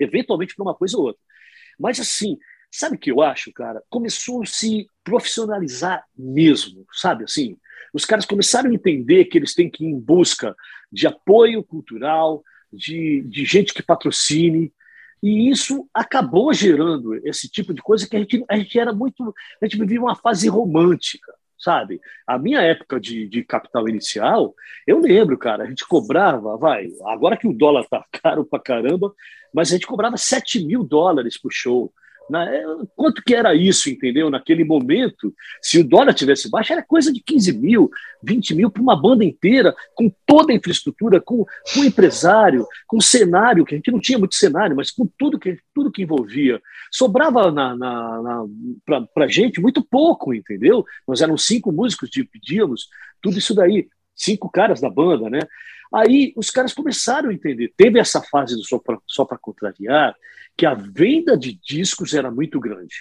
eventualmente 0.00 0.54
para 0.54 0.64
uma 0.64 0.74
coisa 0.74 0.96
ou 0.96 1.04
outra. 1.04 1.20
Mas 1.78 1.98
assim, 1.98 2.38
Sabe 2.76 2.96
o 2.96 2.98
que 2.98 3.12
eu 3.12 3.22
acho, 3.22 3.52
cara? 3.52 3.80
Começou 3.88 4.42
a 4.42 4.46
se 4.46 4.88
profissionalizar 5.04 6.04
mesmo, 6.18 6.84
sabe 6.92 7.22
assim? 7.22 7.56
Os 7.92 8.04
caras 8.04 8.26
começaram 8.26 8.68
a 8.68 8.74
entender 8.74 9.26
que 9.26 9.38
eles 9.38 9.54
têm 9.54 9.70
que 9.70 9.84
ir 9.84 9.90
em 9.90 10.00
busca 10.00 10.56
de 10.90 11.06
apoio 11.06 11.62
cultural, 11.62 12.42
de, 12.72 13.22
de 13.28 13.44
gente 13.44 13.72
que 13.72 13.80
patrocine, 13.80 14.72
e 15.24 15.48
isso 15.48 15.88
acabou 15.94 16.52
gerando 16.52 17.14
esse 17.26 17.48
tipo 17.48 17.72
de 17.72 17.80
coisa 17.80 18.06
que 18.06 18.14
a 18.14 18.18
gente, 18.18 18.44
a 18.46 18.58
gente 18.58 18.78
era 18.78 18.92
muito. 18.92 19.34
A 19.58 19.64
gente 19.64 19.78
vivia 19.78 19.98
uma 19.98 20.14
fase 20.14 20.50
romântica, 20.50 21.32
sabe? 21.58 21.98
A 22.26 22.38
minha 22.38 22.60
época 22.60 23.00
de, 23.00 23.26
de 23.26 23.42
capital 23.42 23.88
inicial, 23.88 24.54
eu 24.86 24.98
lembro, 24.98 25.38
cara, 25.38 25.64
a 25.64 25.66
gente 25.66 25.88
cobrava, 25.88 26.58
vai, 26.58 26.88
agora 27.06 27.38
que 27.38 27.48
o 27.48 27.54
dólar 27.54 27.86
tá 27.88 28.04
caro 28.22 28.44
pra 28.44 28.60
caramba, 28.60 29.14
mas 29.50 29.70
a 29.70 29.76
gente 29.76 29.86
cobrava 29.86 30.18
7 30.18 30.62
mil 30.62 30.84
dólares 30.84 31.40
por 31.40 31.50
show. 31.50 31.90
Na, 32.28 32.48
é, 32.48 32.64
quanto 32.96 33.22
que 33.22 33.34
era 33.34 33.54
isso, 33.54 33.90
entendeu? 33.90 34.30
Naquele 34.30 34.64
momento, 34.64 35.34
se 35.60 35.78
o 35.78 35.86
dólar 35.86 36.14
tivesse 36.14 36.50
baixo, 36.50 36.72
era 36.72 36.82
coisa 36.82 37.12
de 37.12 37.20
15 37.20 37.52
mil, 37.58 37.90
20 38.22 38.54
mil 38.54 38.70
para 38.70 38.82
uma 38.82 39.00
banda 39.00 39.24
inteira, 39.24 39.74
com 39.94 40.10
toda 40.26 40.52
a 40.52 40.56
infraestrutura, 40.56 41.20
com, 41.20 41.44
com 41.74 41.84
empresário, 41.84 42.66
com 42.86 43.00
cenário, 43.00 43.64
que 43.64 43.74
a 43.74 43.76
gente 43.76 43.90
não 43.90 44.00
tinha 44.00 44.18
muito 44.18 44.34
cenário, 44.34 44.74
mas 44.74 44.90
com 44.90 45.06
tudo 45.18 45.38
que, 45.38 45.58
tudo 45.74 45.92
que 45.92 46.02
envolvia. 46.02 46.60
Sobrava 46.90 47.50
na, 47.50 47.76
na, 47.76 48.22
na 48.22 49.06
para 49.14 49.24
a 49.26 49.28
gente 49.28 49.60
muito 49.60 49.84
pouco, 49.84 50.32
entendeu? 50.32 50.84
Nós 51.06 51.20
éramos 51.20 51.44
cinco 51.44 51.70
músicos, 51.70 52.10
dividíamos 52.10 52.88
tudo 53.20 53.38
isso 53.38 53.54
daí, 53.54 53.88
cinco 54.14 54.50
caras 54.50 54.80
da 54.80 54.90
banda, 54.90 55.28
né? 55.28 55.40
Aí 55.94 56.32
os 56.36 56.50
caras 56.50 56.72
começaram 56.72 57.30
a 57.30 57.34
entender. 57.34 57.72
Teve 57.76 57.98
essa 57.98 58.20
fase 58.20 58.56
do 58.56 58.62
Só 59.06 59.24
para 59.24 59.38
Contrariar, 59.38 60.14
que 60.56 60.66
a 60.66 60.74
venda 60.74 61.36
de 61.36 61.52
discos 61.54 62.14
era 62.14 62.30
muito 62.30 62.58
grande. 62.58 62.94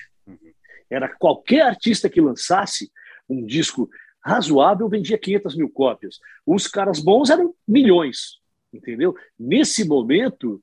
Era 0.90 1.10
qualquer 1.10 1.62
artista 1.62 2.10
que 2.10 2.22
lançasse 2.22 2.92
um 3.28 3.46
disco 3.46 3.90
razoável 4.24 4.88
vendia 4.88 5.18
500 5.18 5.56
mil 5.56 5.70
cópias. 5.70 6.20
Os 6.46 6.68
caras 6.68 7.00
bons 7.00 7.30
eram 7.30 7.54
milhões, 7.68 8.38
entendeu? 8.72 9.16
Nesse 9.38 9.86
momento 9.86 10.62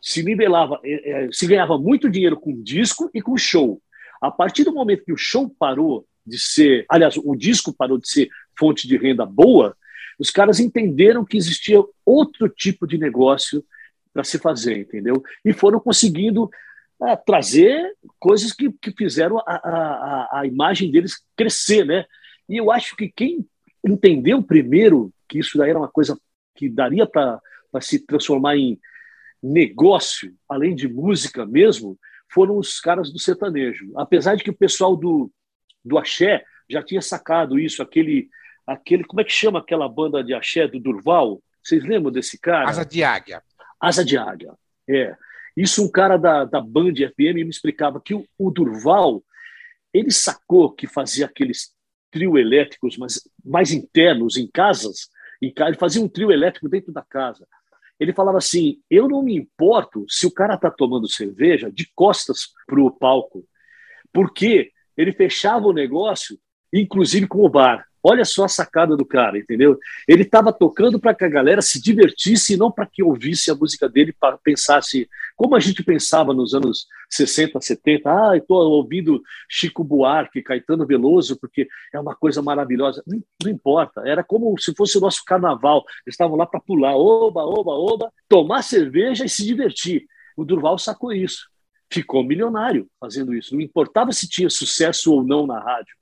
se 0.00 0.22
nivelava, 0.22 0.80
é, 0.84 1.24
é, 1.24 1.28
se 1.32 1.46
ganhava 1.46 1.78
muito 1.78 2.10
dinheiro 2.10 2.38
com 2.38 2.62
disco 2.62 3.10
e 3.14 3.22
com 3.22 3.36
show. 3.36 3.80
A 4.20 4.30
partir 4.30 4.64
do 4.64 4.72
momento 4.72 5.04
que 5.04 5.12
o 5.12 5.16
show 5.16 5.48
parou 5.58 6.06
de 6.24 6.38
ser, 6.38 6.84
aliás, 6.88 7.16
o 7.16 7.34
disco 7.34 7.72
parou 7.72 7.98
de 7.98 8.08
ser 8.08 8.28
fonte 8.58 8.86
de 8.86 8.96
renda 8.96 9.24
boa, 9.24 9.76
os 10.22 10.30
caras 10.30 10.60
entenderam 10.60 11.24
que 11.24 11.36
existia 11.36 11.82
outro 12.06 12.48
tipo 12.48 12.86
de 12.86 12.96
negócio 12.96 13.64
para 14.14 14.22
se 14.22 14.38
fazer, 14.38 14.78
entendeu? 14.78 15.20
E 15.44 15.52
foram 15.52 15.80
conseguindo 15.80 16.48
é, 17.02 17.16
trazer 17.16 17.92
coisas 18.20 18.52
que, 18.52 18.70
que 18.70 18.92
fizeram 18.92 19.38
a, 19.38 19.42
a, 19.48 20.40
a 20.40 20.46
imagem 20.46 20.92
deles 20.92 21.20
crescer, 21.36 21.84
né? 21.84 22.04
E 22.48 22.56
eu 22.56 22.70
acho 22.70 22.94
que 22.94 23.08
quem 23.08 23.44
entendeu 23.84 24.40
primeiro 24.40 25.12
que 25.28 25.40
isso 25.40 25.58
daí 25.58 25.70
era 25.70 25.78
uma 25.80 25.88
coisa 25.88 26.16
que 26.54 26.68
daria 26.68 27.04
para 27.04 27.40
se 27.80 27.98
transformar 28.06 28.56
em 28.56 28.78
negócio, 29.42 30.32
além 30.48 30.72
de 30.72 30.86
música 30.86 31.44
mesmo, 31.44 31.98
foram 32.32 32.58
os 32.58 32.78
caras 32.78 33.12
do 33.12 33.18
sertanejo. 33.18 33.90
Apesar 33.96 34.36
de 34.36 34.44
que 34.44 34.50
o 34.50 34.56
pessoal 34.56 34.94
do, 34.94 35.32
do 35.84 35.98
axé 35.98 36.44
já 36.70 36.80
tinha 36.80 37.02
sacado 37.02 37.58
isso, 37.58 37.82
aquele, 37.82 38.30
aquele 38.66 39.04
como 39.04 39.20
é 39.20 39.24
que 39.24 39.32
chama 39.32 39.58
aquela 39.58 39.88
banda 39.88 40.22
de 40.22 40.34
axé 40.34 40.66
do 40.66 40.80
Durval? 40.80 41.42
Vocês 41.62 41.84
lembram 41.84 42.12
desse 42.12 42.38
cara? 42.38 42.68
Asa 42.68 42.84
de 42.84 43.02
Águia. 43.02 43.42
Asa 43.80 44.04
de 44.04 44.16
Águia, 44.16 44.52
é. 44.88 45.14
Isso 45.56 45.84
um 45.84 45.90
cara 45.90 46.16
da, 46.16 46.44
da 46.44 46.60
Band 46.60 46.94
FM 46.94 47.44
me 47.44 47.50
explicava 47.50 48.00
que 48.00 48.14
o, 48.14 48.26
o 48.38 48.50
Durval, 48.50 49.22
ele 49.92 50.10
sacou 50.10 50.72
que 50.72 50.86
fazia 50.86 51.26
aqueles 51.26 51.74
trio 52.10 52.38
elétricos 52.38 52.96
mas 52.96 53.22
mais 53.44 53.72
internos 53.72 54.36
em 54.36 54.46
casas, 54.46 55.08
em, 55.40 55.52
ele 55.66 55.76
fazia 55.76 56.02
um 56.02 56.08
trio 56.08 56.30
elétrico 56.30 56.68
dentro 56.68 56.92
da 56.92 57.02
casa. 57.02 57.46
Ele 57.98 58.12
falava 58.12 58.38
assim: 58.38 58.80
eu 58.90 59.08
não 59.08 59.22
me 59.22 59.36
importo 59.36 60.04
se 60.08 60.26
o 60.26 60.30
cara 60.30 60.54
está 60.54 60.70
tomando 60.70 61.08
cerveja 61.08 61.70
de 61.70 61.90
costas 61.94 62.48
para 62.66 62.80
o 62.80 62.90
palco, 62.90 63.44
porque 64.12 64.72
ele 64.96 65.12
fechava 65.12 65.66
o 65.66 65.72
negócio, 65.72 66.38
inclusive 66.72 67.26
com 67.26 67.44
o 67.44 67.48
bar. 67.48 67.86
Olha 68.02 68.24
só 68.24 68.44
a 68.44 68.48
sacada 68.48 68.96
do 68.96 69.04
cara, 69.04 69.38
entendeu? 69.38 69.78
Ele 70.08 70.22
estava 70.22 70.52
tocando 70.52 70.98
para 70.98 71.14
que 71.14 71.24
a 71.24 71.28
galera 71.28 71.62
se 71.62 71.80
divertisse 71.80 72.54
e 72.54 72.56
não 72.56 72.70
para 72.70 72.86
que 72.86 73.02
ouvisse 73.02 73.50
a 73.50 73.54
música 73.54 73.88
dele 73.88 74.12
para 74.12 74.36
pensasse 74.36 75.08
como 75.36 75.54
a 75.54 75.60
gente 75.60 75.84
pensava 75.84 76.34
nos 76.34 76.52
anos 76.52 76.86
60, 77.08 77.60
70. 77.60 78.10
Ah, 78.10 78.36
estou 78.36 78.58
ouvindo 78.72 79.22
Chico 79.48 79.84
Buarque, 79.84 80.42
Caetano 80.42 80.86
Veloso, 80.86 81.38
porque 81.38 81.68
é 81.92 82.00
uma 82.00 82.14
coisa 82.14 82.42
maravilhosa. 82.42 83.02
Não, 83.06 83.22
não 83.42 83.50
importa, 83.50 84.02
era 84.04 84.24
como 84.24 84.58
se 84.58 84.74
fosse 84.74 84.98
o 84.98 85.00
nosso 85.00 85.22
carnaval. 85.24 85.84
Eles 86.04 86.14
estavam 86.14 86.36
lá 86.36 86.46
para 86.46 86.60
pular, 86.60 86.96
oba, 86.96 87.44
oba, 87.44 87.72
oba, 87.72 88.12
tomar 88.28 88.62
cerveja 88.62 89.24
e 89.24 89.28
se 89.28 89.44
divertir. 89.44 90.06
O 90.36 90.44
Durval 90.44 90.78
sacou 90.78 91.12
isso. 91.12 91.48
Ficou 91.90 92.24
milionário 92.24 92.88
fazendo 92.98 93.34
isso. 93.34 93.54
Não 93.54 93.60
importava 93.60 94.12
se 94.12 94.28
tinha 94.28 94.48
sucesso 94.50 95.12
ou 95.12 95.22
não 95.22 95.46
na 95.46 95.60
rádio 95.60 95.94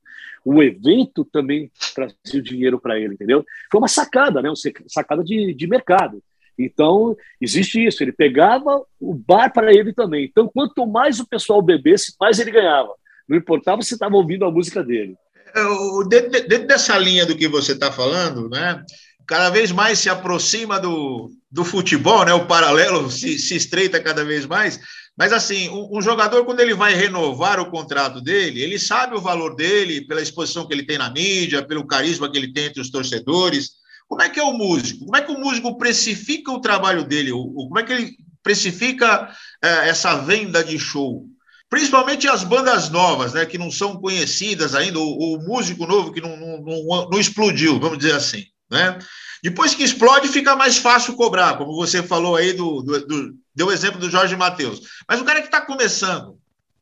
o 0.45 0.63
evento 0.63 1.25
também 1.25 1.71
trazia 1.95 2.43
dinheiro 2.43 2.81
para 2.81 2.99
ele, 2.99 3.15
entendeu? 3.15 3.45
Foi 3.71 3.81
uma 3.81 3.89
sacada, 3.89 4.41
né? 4.41 4.49
Uma 4.49 4.57
sacada 4.89 5.23
de, 5.23 5.55
de 5.55 5.67
mercado. 5.67 6.23
Então, 6.59 7.17
existe 7.41 7.85
isso. 7.85 8.03
Ele 8.03 8.13
pegava 8.13 8.83
o 9.01 9.15
bar 9.15 9.53
para 9.53 9.73
ele 9.73 9.93
também. 9.93 10.25
Então, 10.25 10.51
quanto 10.53 10.87
mais 10.87 11.21
o 11.21 11.27
pessoal 11.27 11.63
bebesse, 11.63 12.15
mais 12.21 12.39
ele 12.39 12.51
ganhava. 12.51 12.95
Não 13.29 13.37
importava 13.37 13.83
se 13.83 13.95
estava 13.95 14.17
ouvindo 14.17 14.45
a 14.45 14.51
música 14.51 14.83
dele. 14.83 15.15
É, 15.55 16.09
dentro 16.49 16.67
dessa 16.67 16.97
linha 16.99 17.27
do 17.27 17.37
que 17.37 17.49
você 17.49 17.73
está 17.73 17.91
falando, 17.91 18.49
né? 18.49 18.85
cada 19.31 19.49
vez 19.49 19.71
mais 19.71 20.01
se 20.01 20.11
aproxima 20.11 20.81
do, 20.81 21.31
do 21.49 21.65
futebol, 21.65 22.25
né? 22.25 22.35
o 22.35 22.47
paralelo 22.47 23.09
se, 23.09 23.39
se 23.39 23.55
estreita 23.55 24.01
cada 24.01 24.25
vez 24.25 24.45
mais. 24.45 24.81
Mas, 25.21 25.35
assim, 25.35 25.69
um, 25.69 25.99
um, 25.99 26.01
jogador, 26.01 26.47
quando 26.47 26.61
ele 26.61 26.73
vai 26.73 26.95
renovar 26.95 27.61
o 27.61 27.71
contrato 27.71 28.23
dele, 28.23 28.63
ele 28.63 28.79
sabe 28.79 29.15
o 29.15 29.21
valor 29.21 29.55
dele 29.55 30.01
pela 30.07 30.23
exposição 30.23 30.67
que 30.67 30.73
ele 30.73 30.87
tem 30.87 30.97
na 30.97 31.11
mídia, 31.11 31.63
pelo 31.63 31.87
carisma 31.87 32.33
que 32.33 32.39
ele 32.39 32.55
tem 32.55 32.65
entre 32.65 32.81
os 32.81 32.89
torcedores. 32.89 33.73
Como 34.09 34.23
é 34.23 34.31
que 34.31 34.41
é 34.41 34.43
o 34.43 34.55
músico? 34.55 35.05
Como 35.05 35.15
é 35.15 35.21
que 35.21 35.31
o 35.31 35.39
músico 35.39 35.77
precifica 35.77 36.51
o 36.51 36.59
trabalho 36.59 37.05
dele? 37.05 37.33
Como 37.33 37.79
é 37.79 37.83
que 37.83 37.93
ele 37.93 38.17
precifica 38.43 39.31
é, 39.63 39.91
essa 39.91 40.17
venda 40.17 40.65
de 40.65 40.79
show? 40.79 41.27
Principalmente 41.69 42.27
as 42.27 42.43
bandas 42.43 42.89
novas, 42.89 43.35
né, 43.35 43.45
que 43.45 43.59
não 43.59 43.71
são 43.71 44.01
conhecidas 44.01 44.75
ainda, 44.75 45.01
o, 45.01 45.35
o 45.35 45.39
músico 45.47 45.87
novo 45.87 46.15
que 46.15 46.23
não, 46.23 46.35
não, 46.35 46.63
não, 46.63 47.11
não 47.11 47.21
explodiu, 47.21 47.79
vamos 47.79 47.99
dizer 47.99 48.15
assim. 48.15 48.47
Né? 48.71 48.99
Depois 49.43 49.75
que 49.75 49.83
explode, 49.83 50.29
fica 50.29 50.57
mais 50.57 50.79
fácil 50.79 51.15
cobrar, 51.15 51.59
como 51.59 51.75
você 51.75 52.03
falou 52.03 52.37
aí, 52.37 52.55
do, 52.55 52.81
do, 52.81 53.07
do 53.07 53.35
deu 53.61 53.67
o 53.67 53.73
exemplo 53.73 54.01
do 54.01 54.09
Jorge 54.09 54.35
Matheus. 54.37 54.81
Mas 55.07 55.21
o 55.21 55.25
cara 55.25 55.41
que 55.41 55.49
está 55.49 55.61
começando, 55.61 56.39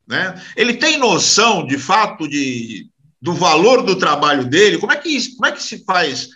né? 0.07 0.41
ele 0.55 0.75
tem 0.75 0.97
noção, 0.97 1.65
de 1.65 1.77
fato, 1.77 2.25
de, 2.25 2.89
do 3.21 3.33
valor 3.33 3.83
do 3.83 3.97
trabalho 3.97 4.45
dele? 4.45 4.77
Como 4.77 4.93
é 4.93 4.95
que, 4.95 5.35
como 5.35 5.45
é 5.45 5.51
que 5.51 5.61
se 5.61 5.83
faz, 5.83 6.29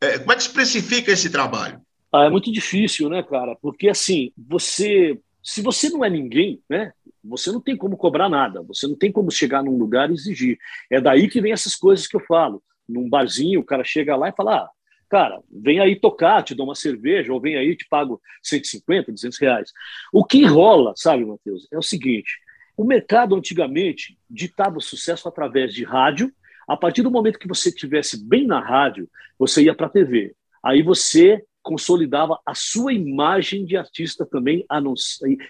é, 0.00 0.20
como 0.20 0.30
é 0.30 0.36
que 0.36 0.44
se 0.44 0.50
precifica 0.50 1.10
esse 1.10 1.30
trabalho? 1.30 1.80
Ah, 2.12 2.26
é 2.26 2.30
muito 2.30 2.52
difícil, 2.52 3.08
né, 3.08 3.24
cara? 3.24 3.56
Porque, 3.60 3.88
assim, 3.88 4.30
você... 4.38 5.18
Se 5.42 5.60
você 5.60 5.90
não 5.90 6.04
é 6.04 6.10
ninguém, 6.10 6.60
né? 6.70 6.92
Você 7.24 7.50
não 7.50 7.60
tem 7.60 7.76
como 7.76 7.96
cobrar 7.96 8.28
nada. 8.28 8.62
Você 8.62 8.86
não 8.86 8.94
tem 8.94 9.10
como 9.10 9.32
chegar 9.32 9.64
num 9.64 9.76
lugar 9.76 10.08
e 10.08 10.14
exigir. 10.14 10.56
É 10.88 11.00
daí 11.00 11.28
que 11.28 11.40
vem 11.40 11.50
essas 11.50 11.74
coisas 11.74 12.06
que 12.06 12.14
eu 12.14 12.20
falo. 12.20 12.62
Num 12.88 13.10
barzinho, 13.10 13.58
o 13.58 13.64
cara 13.64 13.82
chega 13.82 14.14
lá 14.14 14.28
e 14.28 14.36
fala: 14.36 14.58
ah, 14.58 14.70
Cara, 15.12 15.42
vem 15.50 15.78
aí 15.78 16.00
tocar, 16.00 16.42
te 16.42 16.54
dou 16.54 16.64
uma 16.64 16.74
cerveja, 16.74 17.34
ou 17.34 17.38
vem 17.38 17.54
aí, 17.54 17.76
te 17.76 17.86
pago 17.86 18.18
150, 18.42 19.12
200 19.12 19.38
reais. 19.38 19.70
O 20.10 20.24
que 20.24 20.42
rola, 20.46 20.94
sabe, 20.96 21.22
Matheus, 21.22 21.68
é 21.70 21.76
o 21.76 21.82
seguinte: 21.82 22.38
o 22.74 22.82
mercado 22.82 23.36
antigamente 23.36 24.16
ditava 24.30 24.80
sucesso 24.80 25.28
através 25.28 25.74
de 25.74 25.84
rádio. 25.84 26.32
A 26.66 26.78
partir 26.78 27.02
do 27.02 27.10
momento 27.10 27.38
que 27.38 27.46
você 27.46 27.68
estivesse 27.68 28.26
bem 28.26 28.46
na 28.46 28.58
rádio, 28.58 29.06
você 29.38 29.64
ia 29.64 29.74
para 29.74 29.84
a 29.84 29.90
TV. 29.90 30.34
Aí 30.64 30.82
você 30.82 31.44
consolidava 31.62 32.38
a 32.44 32.54
sua 32.54 32.92
imagem 32.92 33.64
de 33.64 33.76
artista 33.76 34.26
também, 34.26 34.66
não, 34.82 34.94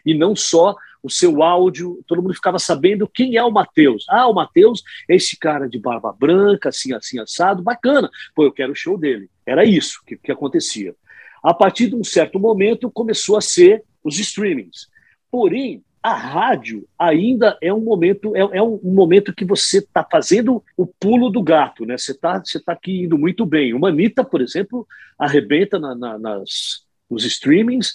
e 0.05 0.14
não 0.14 0.37
só 0.37 0.77
o 1.03 1.11
seu 1.11 1.42
áudio, 1.42 2.03
todo 2.07 2.22
mundo 2.22 2.35
ficava 2.35 2.59
sabendo 2.59 3.09
quem 3.09 3.37
é 3.37 3.42
o 3.42 3.51
Matheus. 3.51 4.05
Ah, 4.09 4.29
o 4.29 4.35
Matheus 4.35 4.83
é 5.09 5.16
esse 5.16 5.37
cara 5.37 5.68
de 5.68 5.79
barba 5.79 6.12
branca, 6.12 6.68
assim, 6.68 6.94
assim, 6.94 7.18
assado, 7.18 7.62
bacana. 7.62 8.09
Pô, 8.35 8.44
eu 8.44 8.53
quero 8.53 8.72
o 8.72 8.77
show 8.77 8.96
dele. 8.96 9.29
Era 9.44 9.64
isso 9.64 10.01
que, 10.07 10.16
que 10.16 10.31
acontecia. 10.31 10.94
A 11.42 11.53
partir 11.53 11.88
de 11.88 11.96
um 11.96 12.05
certo 12.05 12.38
momento, 12.38 12.90
começou 12.90 13.37
a 13.37 13.40
ser 13.40 13.83
os 14.05 14.18
streamings. 14.18 14.87
Porém, 15.29 15.83
a 16.03 16.15
rádio 16.15 16.87
ainda 16.99 17.57
é 17.62 17.73
um 17.73 17.81
momento 17.81 18.35
é, 18.37 18.41
é 18.41 18.62
um, 18.62 18.81
momento 18.83 19.33
que 19.33 19.45
você 19.45 19.79
está 19.79 20.05
fazendo 20.11 20.62
o 20.77 20.87
pulo 20.87 21.31
do 21.31 21.43
gato, 21.43 21.87
né? 21.87 21.97
Você 21.97 22.12
está 22.12 22.41
você 22.45 22.59
tá 22.61 22.73
aqui 22.73 23.05
indo 23.05 23.17
muito 23.17 23.47
bem. 23.47 23.73
O 23.73 23.79
Manita, 23.79 24.25
por 24.25 24.41
exemplo, 24.41 24.87
arrebenta 25.17 25.79
na, 25.79 25.95
na, 25.95 26.19
nas, 26.19 26.85
nos 27.09 27.25
streamings, 27.25 27.95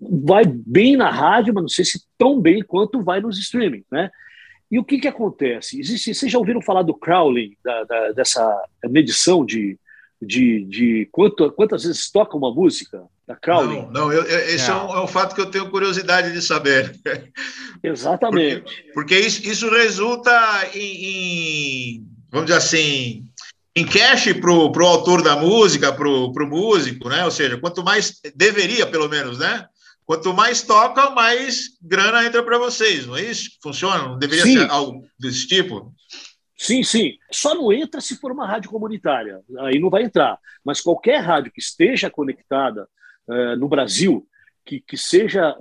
vai 0.00 0.44
bem 0.44 0.96
na 0.96 1.10
rádio, 1.10 1.54
mas 1.54 1.62
não 1.62 1.68
sei 1.68 1.84
se 1.84 2.02
tão 2.18 2.40
bem 2.40 2.62
quanto 2.62 3.02
vai 3.02 3.20
nos 3.20 3.38
streamings, 3.38 3.86
né? 3.90 4.10
E 4.70 4.78
o 4.78 4.84
que, 4.84 4.98
que 4.98 5.08
acontece? 5.08 5.78
Existe, 5.78 6.14
vocês 6.14 6.30
já 6.30 6.38
ouviram 6.38 6.62
falar 6.62 6.82
do 6.82 6.94
crawling, 6.94 7.56
da, 7.62 7.84
da, 7.84 8.12
dessa 8.12 8.64
medição 8.84 9.44
de, 9.44 9.78
de, 10.22 10.64
de 10.64 11.08
quanto, 11.10 11.50
quantas 11.52 11.82
vezes 11.82 12.10
toca 12.10 12.36
uma 12.36 12.54
música? 12.54 13.02
Da 13.30 13.36
crawling? 13.36 13.82
Não, 13.82 13.90
não 13.92 14.12
eu, 14.12 14.24
esse 14.24 14.68
é. 14.68 14.74
É, 14.74 14.76
um, 14.76 14.92
é 14.92 15.04
um 15.04 15.06
fato 15.06 15.36
que 15.36 15.40
eu 15.40 15.48
tenho 15.48 15.70
curiosidade 15.70 16.32
de 16.32 16.42
saber. 16.42 16.98
Exatamente. 17.80 18.62
Porque, 18.62 18.92
porque 18.92 19.18
isso, 19.20 19.46
isso 19.46 19.70
resulta 19.70 20.68
em, 20.74 21.04
em, 21.04 22.06
vamos 22.28 22.46
dizer 22.46 22.58
assim, 22.58 23.24
em 23.76 23.86
cash 23.86 24.32
para 24.32 24.50
o 24.50 24.84
autor 24.84 25.22
da 25.22 25.36
música, 25.36 25.92
para 25.92 26.08
o 26.08 26.46
músico, 26.48 27.08
né? 27.08 27.24
Ou 27.24 27.30
seja, 27.30 27.56
quanto 27.56 27.84
mais 27.84 28.20
deveria, 28.34 28.84
pelo 28.84 29.08
menos, 29.08 29.38
né? 29.38 29.64
Quanto 30.04 30.34
mais 30.34 30.62
toca, 30.62 31.10
mais 31.10 31.78
grana 31.80 32.26
entra 32.26 32.42
para 32.42 32.58
vocês, 32.58 33.06
não 33.06 33.16
é 33.16 33.22
isso? 33.22 33.50
Funciona? 33.62 34.08
Não 34.08 34.18
deveria 34.18 34.42
sim. 34.42 34.58
ser 34.58 34.68
algo 34.68 35.06
desse 35.16 35.46
tipo? 35.46 35.94
Sim, 36.58 36.82
sim. 36.82 37.12
Só 37.30 37.54
não 37.54 37.72
entra 37.72 38.00
se 38.00 38.16
for 38.16 38.32
uma 38.32 38.44
rádio 38.44 38.70
comunitária. 38.70 39.38
Aí 39.60 39.78
não 39.78 39.88
vai 39.88 40.02
entrar. 40.02 40.36
Mas 40.64 40.80
qualquer 40.80 41.20
rádio 41.20 41.52
que 41.52 41.60
esteja 41.60 42.10
conectada 42.10 42.88
uh, 43.28 43.56
no 43.56 43.68
Brasil, 43.68 44.26
que, 44.64 44.80
que 44.80 44.96
seja 44.96 45.56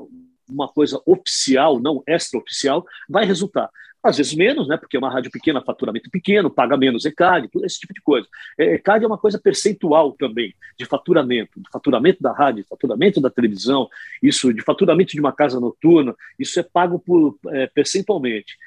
uma 0.49 0.67
coisa 0.67 1.01
oficial, 1.05 1.79
não 1.79 2.03
extraoficial, 2.07 2.85
vai 3.07 3.25
resultar 3.25 3.69
às 4.01 4.17
vezes 4.17 4.33
menos, 4.33 4.67
né? 4.67 4.77
Porque 4.77 4.95
é 4.95 4.99
uma 4.99 5.11
rádio 5.11 5.29
pequena, 5.29 5.61
faturamento 5.61 6.09
pequeno, 6.09 6.49
paga 6.49 6.77
menos 6.77 7.05
ECAD, 7.05 7.49
tudo 7.49 7.65
esse 7.65 7.79
tipo 7.79 7.93
de 7.93 8.01
coisa. 8.01 8.27
É, 8.57 8.75
ECAD 8.75 9.03
é 9.03 9.07
uma 9.07 9.17
coisa 9.17 9.37
percentual 9.37 10.13
também, 10.13 10.55
de 10.77 10.85
faturamento, 10.85 11.59
de 11.59 11.69
faturamento 11.69 12.23
da 12.23 12.31
rádio, 12.31 12.63
de 12.63 12.69
faturamento 12.69 13.19
da 13.19 13.29
televisão, 13.29 13.89
isso, 14.23 14.53
de 14.53 14.61
faturamento 14.61 15.11
de 15.11 15.19
uma 15.19 15.33
casa 15.33 15.59
noturna, 15.59 16.15
isso 16.37 16.59
é 16.59 16.63
pago 16.63 16.97
por, 16.97 17.37
é, 17.49 17.67
percentualmente. 17.67 18.57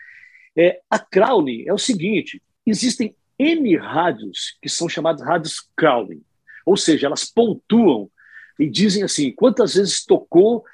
É, 0.56 0.80
a 0.90 0.98
Crowley 0.98 1.66
é 1.66 1.72
o 1.72 1.78
seguinte: 1.78 2.42
existem 2.66 3.16
N 3.38 3.76
rádios 3.76 4.58
que 4.60 4.68
são 4.68 4.88
chamadas 4.88 5.22
rádios 5.22 5.66
Crowley, 5.74 6.22
ou 6.66 6.76
seja, 6.76 7.06
elas 7.06 7.24
pontuam 7.24 8.10
e 8.62 8.70
dizem 8.70 9.02
assim: 9.02 9.32
quantas 9.32 9.74
vezes 9.74 10.04
tocou 10.04 10.64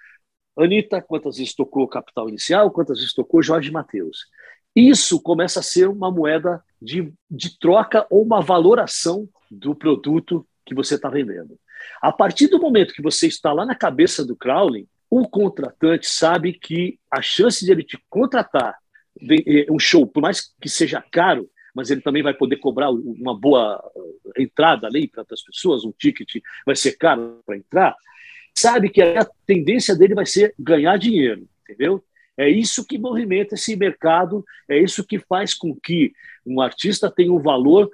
Anitta, 0.59 1.01
quantas 1.01 1.39
vezes 1.39 1.55
tocou 1.55 1.87
Capital 1.89 2.29
Inicial, 2.29 2.71
quantas 2.71 2.99
vezes 2.99 3.15
tocou 3.15 3.43
Jorge 3.43 3.71
Mateus. 3.71 4.27
Isso 4.75 5.21
começa 5.21 5.61
a 5.61 5.63
ser 5.63 5.89
uma 5.89 6.11
moeda 6.11 6.63
de, 6.81 7.13
de 7.31 7.59
troca 7.59 8.07
ou 8.11 8.23
uma 8.23 8.41
valoração 8.41 9.29
do 9.51 9.75
produto 9.75 10.47
que 10.67 10.75
você 10.75 10.97
está 10.97 11.09
vendendo. 11.09 11.59
A 12.03 12.13
partir 12.13 12.49
do 12.49 12.61
momento 12.61 12.93
que 12.93 13.03
você 13.03 13.27
está 13.27 13.53
lá 13.53 13.65
na 13.65 13.75
cabeça 13.75 14.25
do 14.25 14.37
Crowley, 14.37 14.87
o 15.09 15.27
contratante 15.27 16.07
sabe 16.07 16.53
que 16.53 16.99
a 17.11 17.23
chance 17.23 17.65
de 17.65 17.73
ele 17.73 17.83
te 17.83 17.99
contratar 18.11 18.77
eh, 19.21 19.67
um 19.71 19.79
show, 19.79 20.07
por 20.07 20.21
mais 20.21 20.53
que 20.61 20.69
seja 20.69 21.03
caro, 21.11 21.49
mas 21.79 21.91
ele 21.91 22.01
também 22.01 22.25
vai 22.25 22.35
poder 22.35 22.57
cobrar 22.57 22.91
uma 22.91 23.39
boa 23.39 23.81
eh, 24.37 24.43
entrada 24.43 24.89
ali 24.89 25.07
para 25.07 25.25
as 25.31 25.43
pessoas, 25.43 25.85
um 25.85 25.93
ticket 25.93 26.43
vai 26.67 26.75
ser 26.75 26.97
caro 26.97 27.41
para 27.47 27.57
entrar, 27.57 27.95
sabe 28.53 28.89
que 28.89 29.01
a 29.01 29.25
tendência 29.47 29.95
dele 29.95 30.13
vai 30.13 30.27
ser 30.27 30.53
ganhar 30.59 30.99
dinheiro, 30.99 31.47
entendeu? 31.63 32.03
É 32.37 32.49
isso 32.49 32.85
que 32.85 32.99
movimenta 32.99 33.55
esse 33.55 33.77
mercado, 33.77 34.45
é 34.69 34.77
isso 34.77 35.07
que 35.07 35.21
faz 35.21 35.55
com 35.55 35.73
que 35.73 36.13
um 36.45 36.61
artista 36.61 37.09
tenha 37.09 37.33
um 37.33 37.39
valor, 37.39 37.89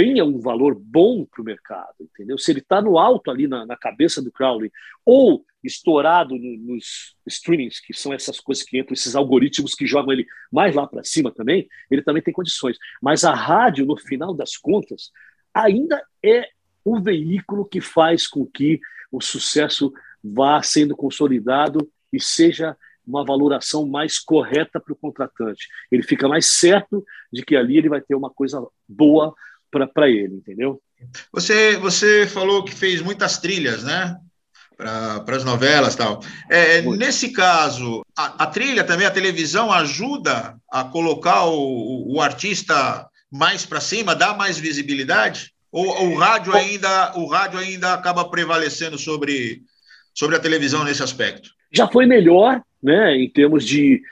tenha 0.00 0.24
um 0.24 0.40
valor 0.40 0.74
bom 0.74 1.26
para 1.26 1.42
o 1.42 1.44
mercado, 1.44 1.94
entendeu? 2.00 2.38
Se 2.38 2.50
ele 2.50 2.60
está 2.60 2.80
no 2.80 2.98
alto 2.98 3.30
ali 3.30 3.46
na, 3.46 3.66
na, 3.66 3.76
cabeça 3.76 4.22
do 4.22 4.32
Crowley, 4.32 4.72
ou 5.04 5.44
estourado 5.62 6.36
no, 6.36 6.56
nos 6.72 7.14
streamings, 7.26 7.80
que 7.80 7.92
são 7.92 8.10
essas 8.10 8.40
coisas 8.40 8.64
que 8.64 8.78
entram, 8.78 8.94
esses 8.94 9.14
algoritmos 9.14 9.74
que 9.74 9.86
jogam 9.86 10.12
ele 10.12 10.26
mais 10.50 10.74
lá 10.74 10.86
para 10.86 11.04
cima 11.04 11.30
também, 11.30 11.68
ele 11.90 12.00
também 12.00 12.22
tem 12.22 12.32
condições. 12.32 12.78
Mas 13.02 13.24
a 13.24 13.34
rádio, 13.34 13.84
no 13.84 13.94
final 13.94 14.32
das 14.32 14.56
contas, 14.56 15.10
ainda 15.52 16.02
é 16.24 16.48
o 16.82 16.98
veículo 16.98 17.66
que 17.66 17.82
faz 17.82 18.26
com 18.26 18.46
que 18.46 18.80
o 19.12 19.20
sucesso 19.20 19.92
vá 20.24 20.62
sendo 20.62 20.96
consolidado 20.96 21.86
e 22.10 22.18
seja 22.18 22.74
uma 23.06 23.22
valoração 23.22 23.86
mais 23.86 24.18
correta 24.18 24.80
para 24.80 24.94
o 24.94 24.96
contratante. 24.96 25.68
Ele 25.92 26.02
fica 26.02 26.26
mais 26.26 26.46
certo 26.46 27.04
de 27.30 27.44
que 27.44 27.54
ali 27.54 27.76
ele 27.76 27.90
vai 27.90 28.00
ter 28.00 28.14
uma 28.14 28.30
coisa 28.30 28.66
boa 28.88 29.34
para 29.70 30.08
ele, 30.08 30.34
entendeu? 30.34 30.80
Você, 31.32 31.76
você 31.76 32.26
falou 32.26 32.64
que 32.64 32.74
fez 32.74 33.00
muitas 33.00 33.38
trilhas, 33.38 33.84
né? 33.84 34.16
Para 34.76 35.36
as 35.36 35.44
novelas 35.44 35.94
tal. 35.94 36.20
É, 36.48 36.80
nesse 36.82 37.32
caso, 37.32 38.02
a, 38.16 38.44
a, 38.44 38.46
trilha 38.46 38.82
também, 38.82 39.06
a 39.06 39.10
televisão 39.10 39.70
ajuda 39.70 40.56
a 40.70 40.84
colocar 40.84 41.44
o, 41.44 42.14
o 42.14 42.20
artista 42.20 43.06
mais 43.30 43.66
para 43.66 43.80
cima, 43.80 44.14
dá 44.14 44.34
mais 44.34 44.58
visibilidade? 44.58 45.52
Ou, 45.70 45.86
ou 45.86 46.10
o 46.12 46.16
rádio 46.16 46.54
ainda 46.54 47.12
o 47.16 47.26
rádio 47.26 47.58
ainda 47.58 47.94
acaba 47.94 48.28
prevalecendo 48.28 48.98
sobre, 48.98 49.62
sobre 50.14 50.36
a 50.36 50.40
televisão 50.40 50.82
nesse 50.82 51.02
aspecto? 51.02 51.50
Já 51.70 51.86
foi 51.86 52.06
melhor, 52.06 52.60
né, 52.82 53.16
em 53.16 53.30
termos 53.30 53.64
de, 53.64 54.02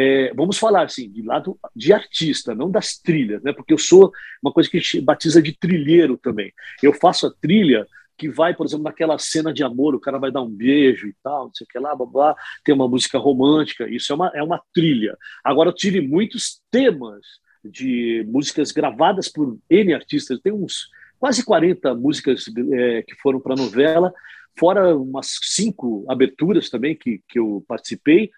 é, 0.00 0.32
vamos 0.32 0.56
falar 0.56 0.84
assim, 0.84 1.10
de 1.10 1.22
lado 1.22 1.58
de 1.74 1.92
artista, 1.92 2.54
não 2.54 2.70
das 2.70 2.96
trilhas, 2.96 3.42
né, 3.42 3.52
porque 3.52 3.72
eu 3.72 3.78
sou 3.78 4.12
uma 4.40 4.52
coisa 4.52 4.70
que 4.70 4.76
a 4.76 4.80
gente 4.80 5.00
batiza 5.00 5.42
de 5.42 5.52
trilheiro 5.58 6.16
também. 6.16 6.52
Eu 6.80 6.92
faço 6.92 7.26
a 7.26 7.32
trilha 7.40 7.84
que 8.16 8.28
vai, 8.28 8.54
por 8.54 8.64
exemplo, 8.64 8.84
naquela 8.84 9.18
cena 9.18 9.52
de 9.52 9.64
amor, 9.64 9.96
o 9.96 10.00
cara 10.00 10.18
vai 10.18 10.30
dar 10.30 10.42
um 10.42 10.50
beijo 10.50 11.08
e 11.08 11.14
tal, 11.20 11.46
não 11.46 11.54
sei 11.54 11.64
o 11.64 11.68
que 11.68 11.78
lá, 11.80 11.96
blá, 11.96 12.36
tem 12.64 12.72
uma 12.72 12.86
música 12.86 13.18
romântica, 13.18 13.88
isso 13.88 14.12
é 14.12 14.14
uma, 14.14 14.30
é 14.36 14.42
uma 14.42 14.62
trilha. 14.72 15.16
Agora, 15.42 15.70
eu 15.70 15.74
tive 15.74 16.00
muitos 16.00 16.60
temas 16.70 17.20
de 17.64 18.24
músicas 18.28 18.70
gravadas 18.70 19.28
por 19.28 19.58
N 19.68 19.94
artistas, 19.94 20.38
tem 20.40 20.52
uns 20.52 20.88
quase 21.18 21.44
40 21.44 21.92
músicas 21.96 22.44
é, 22.72 23.02
que 23.02 23.16
foram 23.16 23.40
para 23.40 23.54
a 23.54 23.56
novela, 23.56 24.12
fora 24.56 24.96
umas 24.96 25.38
cinco 25.42 26.04
aberturas 26.08 26.70
também 26.70 26.94
que, 26.94 27.20
que 27.28 27.40
eu 27.40 27.64
participei. 27.66 28.30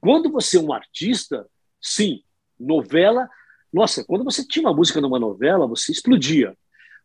Quando 0.00 0.30
você 0.30 0.58
é 0.58 0.60
um 0.60 0.72
artista, 0.72 1.46
sim, 1.80 2.22
novela. 2.58 3.28
Nossa, 3.72 4.04
quando 4.04 4.24
você 4.24 4.46
tinha 4.46 4.66
uma 4.66 4.74
música 4.74 5.00
numa 5.00 5.18
novela, 5.18 5.66
você 5.66 5.92
explodia. 5.92 6.56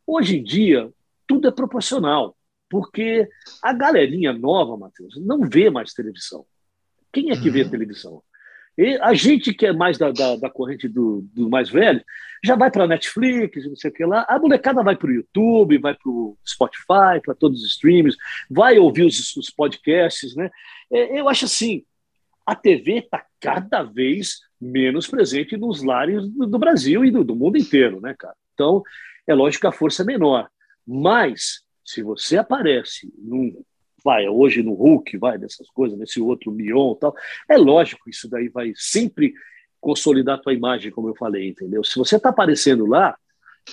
Hoje 0.05 0.37
em 0.37 0.43
dia, 0.43 0.91
tudo 1.27 1.47
é 1.47 1.51
proporcional, 1.51 2.35
porque 2.69 3.27
a 3.61 3.73
galerinha 3.73 4.33
nova, 4.33 4.77
Matheus, 4.77 5.15
não 5.17 5.41
vê 5.41 5.69
mais 5.69 5.93
televisão. 5.93 6.45
Quem 7.11 7.31
é 7.31 7.39
que 7.39 7.49
vê 7.49 7.63
uhum. 7.63 7.69
televisão? 7.69 8.23
E 8.77 8.97
a 9.01 9.13
gente 9.13 9.53
que 9.53 9.65
é 9.65 9.73
mais 9.73 9.97
da, 9.97 10.11
da, 10.11 10.37
da 10.37 10.49
corrente 10.49 10.87
do, 10.87 11.27
do, 11.33 11.49
mais 11.49 11.69
velho, 11.69 12.01
já 12.43 12.55
vai 12.55 12.71
para 12.71 12.87
Netflix, 12.87 13.65
não 13.67 13.75
sei 13.75 13.91
o 13.91 13.93
que 13.93 14.05
lá. 14.05 14.25
A 14.29 14.39
molecada 14.39 14.81
vai 14.81 14.95
para 14.95 15.09
o 15.09 15.13
YouTube, 15.13 15.77
vai 15.77 15.93
para 15.93 16.09
o 16.09 16.37
Spotify, 16.47 17.21
para 17.23 17.35
todos 17.37 17.61
os 17.61 17.71
streams, 17.71 18.15
vai 18.49 18.79
ouvir 18.79 19.03
os, 19.03 19.35
os 19.35 19.49
podcasts, 19.49 20.35
né? 20.35 20.49
É, 20.91 21.19
eu 21.19 21.27
acho 21.27 21.45
assim, 21.45 21.83
a 22.45 22.55
TV 22.55 22.99
está 22.99 23.25
cada 23.39 23.83
vez 23.83 24.39
menos 24.59 25.07
presente 25.07 25.57
nos 25.57 25.83
lares 25.83 26.27
do, 26.29 26.45
do 26.45 26.59
Brasil 26.59 27.03
e 27.03 27.11
do, 27.11 27.23
do 27.23 27.35
mundo 27.35 27.57
inteiro, 27.57 27.99
né, 27.99 28.15
cara? 28.17 28.35
Então, 28.53 28.83
é 29.27 29.33
lógico 29.33 29.61
que 29.61 29.67
a 29.67 29.71
força 29.71 30.03
é 30.03 30.05
menor. 30.05 30.49
Mas, 30.85 31.63
se 31.83 32.03
você 32.03 32.37
aparece 32.37 33.11
num 33.17 33.63
vai 34.03 34.27
hoje 34.27 34.63
no 34.63 34.73
Hulk, 34.73 35.17
vai 35.17 35.37
dessas 35.37 35.69
coisas, 35.69 35.97
nesse 35.97 36.19
outro 36.19 36.51
Mion 36.51 36.95
tal. 36.95 37.15
É 37.47 37.57
lógico, 37.57 38.09
isso 38.09 38.29
daí 38.29 38.49
vai 38.49 38.73
sempre 38.75 39.33
consolidar 39.79 40.35
a 40.35 40.41
tua 40.41 40.53
imagem, 40.53 40.91
como 40.91 41.09
eu 41.09 41.15
falei, 41.15 41.49
entendeu? 41.49 41.83
Se 41.83 41.97
você 41.97 42.15
está 42.15 42.29
aparecendo 42.29 42.85
lá, 42.85 43.17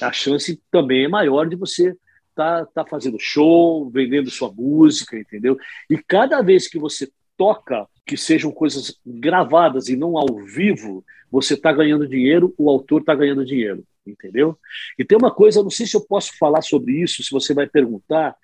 a 0.00 0.12
chance 0.12 0.60
também 0.70 1.04
é 1.04 1.08
maior 1.08 1.48
de 1.48 1.56
você 1.56 1.96
tá, 2.34 2.64
tá 2.66 2.86
fazendo 2.86 3.18
show, 3.18 3.90
vendendo 3.90 4.30
sua 4.30 4.50
música, 4.52 5.18
entendeu? 5.18 5.56
E 5.90 5.98
cada 5.98 6.40
vez 6.40 6.68
que 6.68 6.78
você 6.78 7.10
toca, 7.36 7.86
que 8.08 8.16
sejam 8.16 8.50
coisas 8.50 8.98
gravadas 9.04 9.90
e 9.90 9.96
não 9.96 10.16
ao 10.16 10.42
vivo, 10.46 11.04
você 11.30 11.52
está 11.52 11.70
ganhando 11.70 12.08
dinheiro, 12.08 12.54
o 12.56 12.70
autor 12.70 13.02
está 13.02 13.14
ganhando 13.14 13.44
dinheiro, 13.44 13.84
entendeu? 14.06 14.58
E 14.98 15.04
tem 15.04 15.18
uma 15.18 15.30
coisa, 15.30 15.62
não 15.62 15.68
sei 15.68 15.86
se 15.86 15.94
eu 15.94 16.00
posso 16.00 16.32
falar 16.38 16.62
sobre 16.62 17.02
isso, 17.02 17.22
se 17.22 17.30
você 17.30 17.52
vai 17.52 17.68
perguntar, 17.68 18.34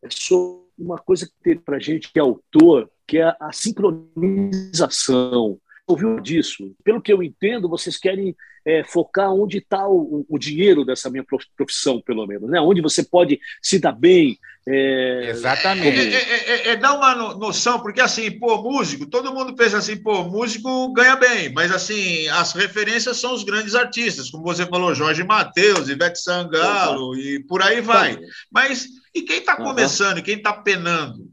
é 0.00 0.06
sobre 0.08 0.60
uma 0.78 0.96
coisa 0.96 1.26
que 1.26 1.32
tem 1.42 1.58
para 1.58 1.80
gente 1.80 2.12
que 2.12 2.20
é 2.20 2.22
autor, 2.22 2.88
que 3.04 3.18
é 3.18 3.34
a 3.40 3.50
sincronização. 3.52 5.58
Ouviu 5.90 6.20
disso? 6.20 6.74
Pelo 6.84 7.00
que 7.00 7.12
eu 7.12 7.22
entendo, 7.22 7.68
vocês 7.68 7.96
querem 7.96 8.34
é, 8.64 8.84
focar 8.84 9.32
onde 9.32 9.58
está 9.58 9.88
o, 9.88 10.24
o, 10.28 10.38
dinheiro 10.38 10.84
dessa 10.84 11.10
minha 11.10 11.24
profissão, 11.56 12.00
pelo 12.00 12.26
menos, 12.26 12.48
né? 12.50 12.60
Onde 12.60 12.80
você 12.80 13.02
pode 13.02 13.40
se 13.62 13.78
dar 13.78 13.92
bem. 13.92 14.38
É... 14.68 15.30
Exatamente. 15.30 15.98
É, 15.98 16.14
é, 16.14 16.50
é, 16.50 16.68
é 16.68 16.76
dar 16.76 16.94
uma 16.94 17.14
noção, 17.34 17.80
porque 17.80 18.00
assim, 18.00 18.30
pô, 18.30 18.62
músico, 18.62 19.06
todo 19.06 19.32
mundo 19.34 19.54
pensa 19.54 19.78
assim, 19.78 19.96
pô, 19.96 20.22
músico 20.24 20.92
ganha 20.92 21.16
bem, 21.16 21.52
mas 21.52 21.72
assim, 21.72 22.28
as 22.28 22.52
referências 22.52 23.16
são 23.16 23.32
os 23.32 23.42
grandes 23.42 23.74
artistas, 23.74 24.30
como 24.30 24.44
você 24.44 24.66
falou, 24.66 24.94
Jorge 24.94 25.24
Mateus, 25.24 25.88
Ivete 25.88 26.20
Sangalo 26.20 27.16
e 27.16 27.42
por 27.44 27.62
aí 27.62 27.80
vai. 27.80 28.18
Mas 28.52 28.86
e 29.14 29.22
quem 29.22 29.38
está 29.38 29.56
começando, 29.56 30.18
uhum. 30.18 30.22
quem 30.22 30.36
está 30.36 30.52
penando? 30.52 31.28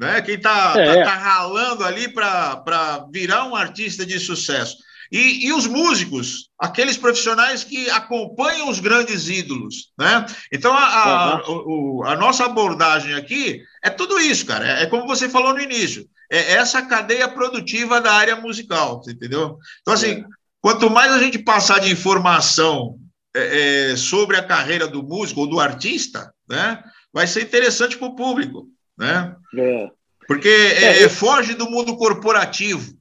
Né? 0.00 0.22
Quem 0.22 0.36
está 0.36 0.72
é. 0.78 1.04
tá, 1.04 1.10
tá 1.10 1.14
ralando 1.14 1.84
ali 1.84 2.08
para 2.08 3.06
virar 3.12 3.44
um 3.44 3.54
artista 3.54 4.06
de 4.06 4.18
sucesso? 4.18 4.78
E, 5.12 5.48
e, 5.48 5.52
os 5.52 5.66
músicos, 5.66 6.48
aqueles 6.58 6.96
profissionais 6.96 7.64
que 7.64 7.90
acompanham 7.90 8.68
os 8.70 8.78
grandes 8.78 9.28
ídolos, 9.28 9.90
né? 9.98 10.24
Então, 10.52 10.72
a, 10.72 10.84
a, 10.84 11.50
uhum. 11.50 12.04
a 12.06 12.14
nossa 12.14 12.44
abordagem 12.44 13.12
aqui 13.14 13.60
é 13.82 13.90
tudo 13.90 14.20
isso, 14.20 14.46
cara. 14.46 14.66
É, 14.66 14.82
é, 14.84 14.86
como 14.86 15.06
você 15.06 15.28
falou 15.28 15.52
no 15.52 15.60
início. 15.60 16.08
É 16.30 16.52
essa 16.52 16.80
cadeia 16.80 17.28
produtiva 17.28 18.00
da 18.00 18.12
área 18.12 18.36
musical, 18.36 19.02
entendeu? 19.08 19.58
Então, 19.80 19.92
assim, 19.92 20.12
é. 20.12 20.24
quanto 20.60 20.88
mais 20.88 21.12
a 21.12 21.18
gente 21.18 21.40
passar 21.40 21.80
de 21.80 21.90
informação 21.90 22.96
é, 23.34 23.90
é, 23.90 23.96
sobre 23.96 24.36
a 24.36 24.46
carreira 24.46 24.86
do 24.86 25.02
músico 25.02 25.40
ou 25.40 25.48
do 25.48 25.58
artista, 25.58 26.32
né? 26.48 26.82
Vai 27.12 27.26
ser 27.26 27.42
interessante 27.42 27.98
para 27.98 28.06
o 28.06 28.14
público, 28.14 28.68
né? 29.00 29.34
É. 29.56 29.90
Porque 30.28 30.48
é, 30.48 31.08
foge 31.08 31.54
do 31.54 31.68
mundo 31.68 31.96
corporativo. 31.96 32.94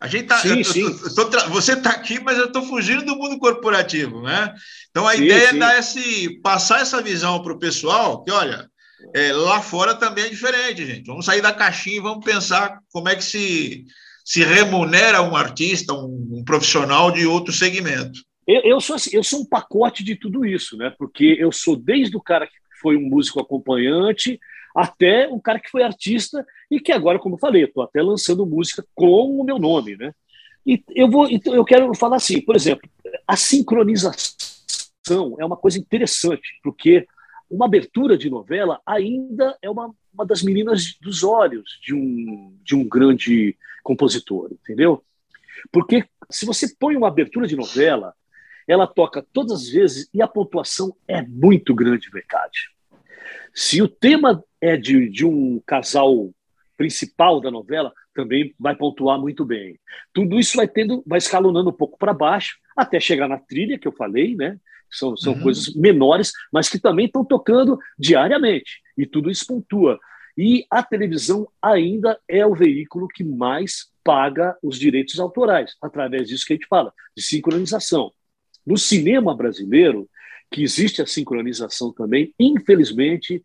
A 0.00 0.08
gente 0.08 0.26
tá, 0.26 0.38
sim, 0.38 0.58
eu, 0.58 0.64
sim. 0.64 0.82
Eu 0.82 1.30
tô, 1.30 1.48
você 1.50 1.74
está 1.74 1.90
aqui, 1.90 2.18
mas 2.18 2.36
eu 2.36 2.46
estou 2.46 2.62
fugindo 2.62 3.04
do 3.04 3.14
mundo 3.14 3.38
corporativo, 3.38 4.20
né? 4.22 4.52
Então 4.90 5.06
a 5.06 5.14
sim, 5.14 5.24
ideia 5.24 5.50
é 5.50 5.52
dar 5.52 5.78
esse, 5.78 6.40
passar 6.40 6.80
essa 6.80 7.00
visão 7.00 7.40
para 7.40 7.52
o 7.52 7.58
pessoal, 7.58 8.24
que 8.24 8.32
olha, 8.32 8.68
é, 9.14 9.32
lá 9.32 9.60
fora 9.60 9.94
também 9.94 10.24
é 10.24 10.28
diferente, 10.28 10.84
gente. 10.84 11.06
Vamos 11.06 11.26
sair 11.26 11.40
da 11.40 11.52
caixinha 11.52 11.98
e 11.98 12.02
vamos 12.02 12.24
pensar 12.24 12.80
como 12.90 13.08
é 13.08 13.14
que 13.14 13.22
se, 13.22 13.84
se 14.24 14.42
remunera 14.42 15.22
um 15.22 15.36
artista, 15.36 15.92
um, 15.92 16.38
um 16.38 16.44
profissional 16.44 17.12
de 17.12 17.26
outro 17.26 17.52
segmento. 17.52 18.18
Eu, 18.48 18.60
eu, 18.64 18.80
sou 18.80 18.96
assim, 18.96 19.10
eu 19.12 19.22
sou 19.22 19.42
um 19.42 19.46
pacote 19.46 20.02
de 20.02 20.16
tudo 20.16 20.44
isso, 20.44 20.76
né? 20.76 20.92
Porque 20.98 21.36
eu 21.38 21.52
sou 21.52 21.76
desde 21.76 22.16
o 22.16 22.20
cara 22.20 22.44
que 22.44 22.56
foi 22.80 22.96
um 22.96 23.08
músico 23.08 23.38
acompanhante 23.38 24.40
até 24.74 25.28
um 25.28 25.38
cara 25.38 25.60
que 25.60 25.70
foi 25.70 25.82
artista 25.82 26.44
e 26.70 26.80
que 26.80 26.92
agora, 26.92 27.18
como 27.18 27.34
eu 27.34 27.38
falei, 27.38 27.64
estou 27.64 27.82
até 27.82 28.02
lançando 28.02 28.46
música 28.46 28.84
com 28.94 29.40
o 29.40 29.44
meu 29.44 29.58
nome, 29.58 29.96
né? 29.96 30.14
E 30.64 30.82
eu 30.94 31.10
vou, 31.10 31.28
então 31.28 31.54
eu 31.54 31.64
quero 31.64 31.92
falar 31.94 32.16
assim, 32.16 32.40
por 32.40 32.54
exemplo, 32.54 32.88
a 33.26 33.36
sincronização 33.36 35.36
é 35.38 35.44
uma 35.44 35.56
coisa 35.56 35.78
interessante, 35.78 36.58
porque 36.62 37.06
uma 37.50 37.66
abertura 37.66 38.16
de 38.16 38.30
novela 38.30 38.80
ainda 38.86 39.56
é 39.60 39.68
uma, 39.68 39.92
uma 40.14 40.24
das 40.24 40.42
meninas 40.42 40.96
dos 41.00 41.22
olhos 41.22 41.78
de 41.82 41.94
um, 41.94 42.56
de 42.62 42.74
um 42.74 42.88
grande 42.88 43.56
compositor, 43.82 44.50
entendeu? 44.52 45.04
Porque 45.70 46.04
se 46.30 46.46
você 46.46 46.74
põe 46.78 46.96
uma 46.96 47.08
abertura 47.08 47.46
de 47.46 47.56
novela, 47.56 48.14
ela 48.66 48.86
toca 48.86 49.26
todas 49.32 49.62
as 49.62 49.68
vezes 49.68 50.08
e 50.14 50.22
a 50.22 50.28
pontuação 50.28 50.96
é 51.06 51.22
muito 51.22 51.74
grande, 51.74 52.08
verdade. 52.10 52.70
Se 53.54 53.82
o 53.82 53.88
tema 53.88 54.42
é 54.60 54.76
de, 54.76 55.08
de 55.08 55.26
um 55.26 55.60
casal 55.66 56.30
principal 56.76 57.40
da 57.40 57.50
novela, 57.50 57.92
também 58.14 58.54
vai 58.58 58.74
pontuar 58.74 59.18
muito 59.18 59.44
bem. 59.44 59.78
Tudo 60.12 60.38
isso 60.38 60.56
vai 60.56 60.68
tendo, 60.68 61.02
vai 61.06 61.18
escalonando 61.18 61.70
um 61.70 61.74
pouco 61.74 61.98
para 61.98 62.14
baixo, 62.14 62.56
até 62.76 62.98
chegar 62.98 63.28
na 63.28 63.38
trilha 63.38 63.78
que 63.78 63.86
eu 63.86 63.92
falei, 63.92 64.34
né? 64.34 64.58
São, 64.90 65.16
são 65.16 65.32
uhum. 65.34 65.42
coisas 65.42 65.74
menores, 65.74 66.32
mas 66.52 66.68
que 66.68 66.78
também 66.78 67.06
estão 67.06 67.24
tocando 67.24 67.78
diariamente. 67.98 68.80
E 68.96 69.06
tudo 69.06 69.30
isso 69.30 69.46
pontua. 69.46 69.98
E 70.36 70.66
a 70.70 70.82
televisão 70.82 71.48
ainda 71.60 72.18
é 72.28 72.44
o 72.44 72.54
veículo 72.54 73.08
que 73.08 73.24
mais 73.24 73.90
paga 74.04 74.56
os 74.62 74.78
direitos 74.78 75.18
autorais, 75.18 75.76
através 75.80 76.28
disso 76.28 76.44
que 76.46 76.52
a 76.52 76.56
gente 76.56 76.68
fala, 76.68 76.92
de 77.16 77.22
sincronização. 77.22 78.12
No 78.66 78.76
cinema 78.76 79.34
brasileiro, 79.34 80.08
que 80.52 80.62
existe 80.62 81.00
a 81.00 81.06
sincronização 81.06 81.92
também, 81.92 82.34
infelizmente, 82.38 83.42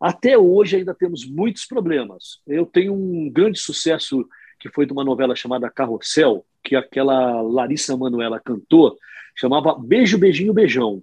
até 0.00 0.38
hoje 0.38 0.76
ainda 0.76 0.94
temos 0.94 1.26
muitos 1.26 1.66
problemas. 1.66 2.40
Eu 2.46 2.64
tenho 2.64 2.94
um 2.94 3.30
grande 3.30 3.58
sucesso 3.58 4.26
que 4.58 4.70
foi 4.70 4.86
de 4.86 4.92
uma 4.92 5.04
novela 5.04 5.36
chamada 5.36 5.70
Carrossel, 5.70 6.44
que 6.64 6.74
aquela 6.74 7.42
Larissa 7.42 7.96
Manoela 7.96 8.40
cantou, 8.40 8.96
chamava 9.36 9.76
Beijo, 9.78 10.18
Beijinho, 10.18 10.52
Beijão. 10.52 11.02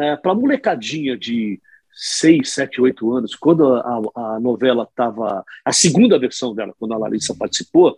É, 0.00 0.16
Para 0.16 0.34
molecadinha 0.34 1.16
de 1.16 1.60
6, 1.92 2.48
7, 2.48 2.80
8 2.80 3.12
anos, 3.12 3.34
quando 3.34 3.74
a, 3.74 4.02
a 4.14 4.40
novela 4.40 4.84
estava. 4.84 5.44
A 5.64 5.72
segunda 5.72 6.18
versão 6.18 6.54
dela, 6.54 6.74
quando 6.78 6.94
a 6.94 6.98
Larissa 6.98 7.34
participou, 7.34 7.96